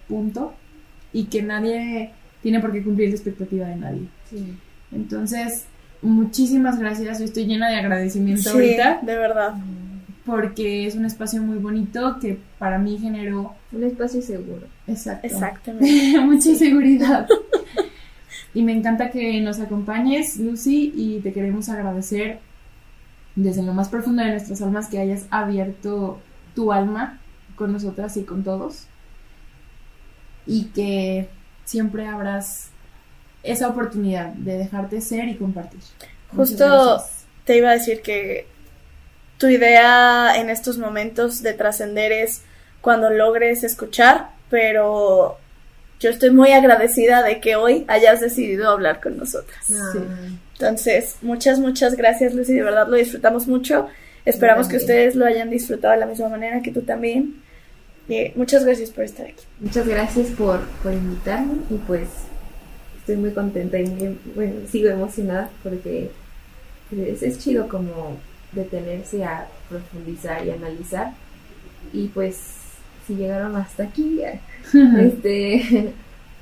[0.09, 0.55] punto,
[1.13, 2.11] y que nadie
[2.43, 4.09] tiene por qué cumplir la expectativa de nadie.
[4.29, 4.55] Sí.
[4.93, 5.67] Entonces,
[6.05, 9.55] muchísimas gracias, yo estoy llena de agradecimiento Sí, ahorita, de verdad.
[10.25, 14.67] porque es un espacio muy bonito que para mí generó, Un espacio seguro.
[14.87, 16.21] exacto, Exactamente.
[16.25, 17.27] mucha seguridad.
[18.55, 22.39] y me encanta que nos acompañes, Lucy, y te queremos agradecer
[23.37, 26.21] desde lo más profundo de nuestras almas que hayas abierto
[26.55, 27.19] tu alma
[27.57, 28.87] con nosotras y con todos.
[30.47, 31.29] Y que
[31.65, 32.69] siempre habrás
[33.45, 35.81] esa oportunidad de dejarte ser y compartir.
[36.35, 37.03] Justo
[37.45, 38.47] te iba a decir que
[39.39, 42.43] tu idea en estos momentos de trascender es
[42.81, 45.39] cuando logres escuchar, pero
[46.01, 49.65] yo estoy muy agradecida de que hoy hayas decidido hablar con nosotras.
[49.71, 49.93] Ah,
[50.55, 52.55] Entonces, muchas, muchas gracias, Lucy.
[52.55, 53.89] De verdad lo disfrutamos mucho.
[54.25, 57.43] Esperamos que ustedes lo hayan disfrutado de la misma manera que tú también.
[58.09, 59.45] Y muchas gracias por estar aquí.
[59.61, 62.09] Muchas gracias por, por invitarme y pues
[63.05, 66.11] estoy muy contenta y muy, bueno, sigo emocionada porque
[66.93, 68.19] es, es chido como
[68.53, 71.13] detenerse a profundizar y analizar
[71.93, 72.39] y pues
[73.07, 74.21] si llegaron hasta aquí
[74.99, 75.95] este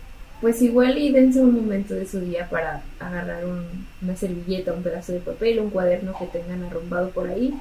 [0.41, 4.83] pues igual y dense un momento de su día para agarrar un- una servilleta, un
[4.83, 7.55] pedazo de papel, un cuaderno que tengan arrumbado por ahí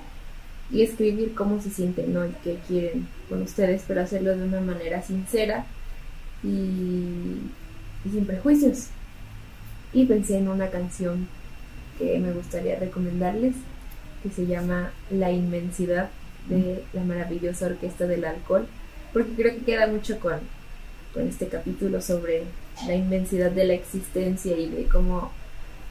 [0.72, 2.26] y escribir cómo se sienten, ¿no?
[2.26, 5.66] Y qué quieren con ustedes, pero hacerlo de una manera sincera
[6.44, 7.52] y,
[8.06, 8.88] y sin prejuicios.
[9.94, 11.28] Y pensé en una canción
[11.98, 13.56] que me gustaría recomendarles,
[14.24, 16.10] que se llama La inmensidad
[16.48, 18.68] de la maravillosa orquesta del alcohol,
[19.14, 20.40] porque creo que queda mucho con,
[21.14, 22.44] con este capítulo sobre
[22.88, 25.32] la inmensidad de la existencia y de cómo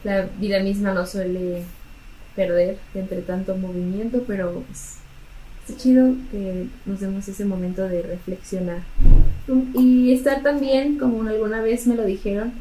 [0.03, 1.63] la vida misma no suele
[2.35, 4.95] perder entre tanto movimiento, pero pues,
[5.67, 8.81] está chido que nos demos ese momento de reflexionar.
[9.75, 12.53] Y estar también, como alguna vez me lo dijeron,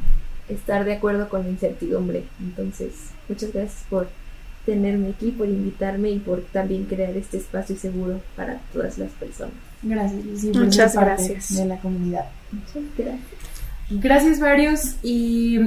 [0.49, 2.24] estar de acuerdo con la incertidumbre.
[2.41, 2.93] Entonces,
[3.28, 4.09] muchas gracias por
[4.66, 9.55] tenerme aquí, por invitarme y por también crear este espacio seguro para todas las personas.
[9.83, 11.57] Gracias, Lucy, por Muchas ser parte gracias.
[11.57, 12.24] de la comunidad.
[12.53, 13.20] Muchas gracias.
[13.91, 15.59] Gracias varios y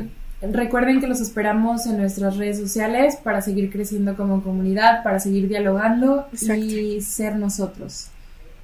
[0.41, 5.47] recuerden que los esperamos en nuestras redes sociales para seguir creciendo como comunidad, para seguir
[5.47, 6.63] dialogando Exacto.
[6.63, 8.07] y ser nosotros.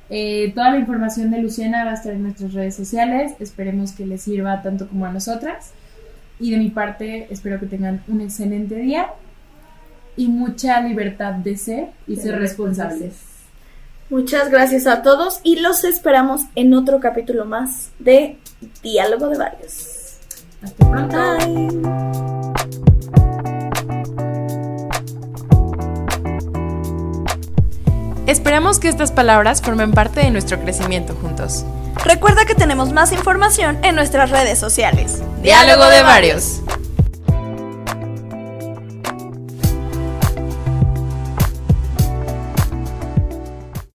[0.10, 4.06] Eh, toda la información de Luciana va a estar en nuestras redes sociales, esperemos que
[4.06, 5.72] les sirva tanto como a nosotras
[6.40, 9.12] y de mi parte espero que tengan un excelente día
[10.16, 13.14] y mucha libertad de ser y ser responsables.
[14.10, 18.38] Muchas gracias a todos y los esperamos en otro capítulo más de
[18.82, 20.18] Diálogo de Varios.
[20.64, 21.18] Hasta pronto.
[21.38, 22.89] Bye.
[28.30, 31.66] Esperamos que estas palabras formen parte de nuestro crecimiento juntos.
[32.06, 35.24] Recuerda que tenemos más información en nuestras redes sociales.
[35.42, 36.62] Diálogo de varios.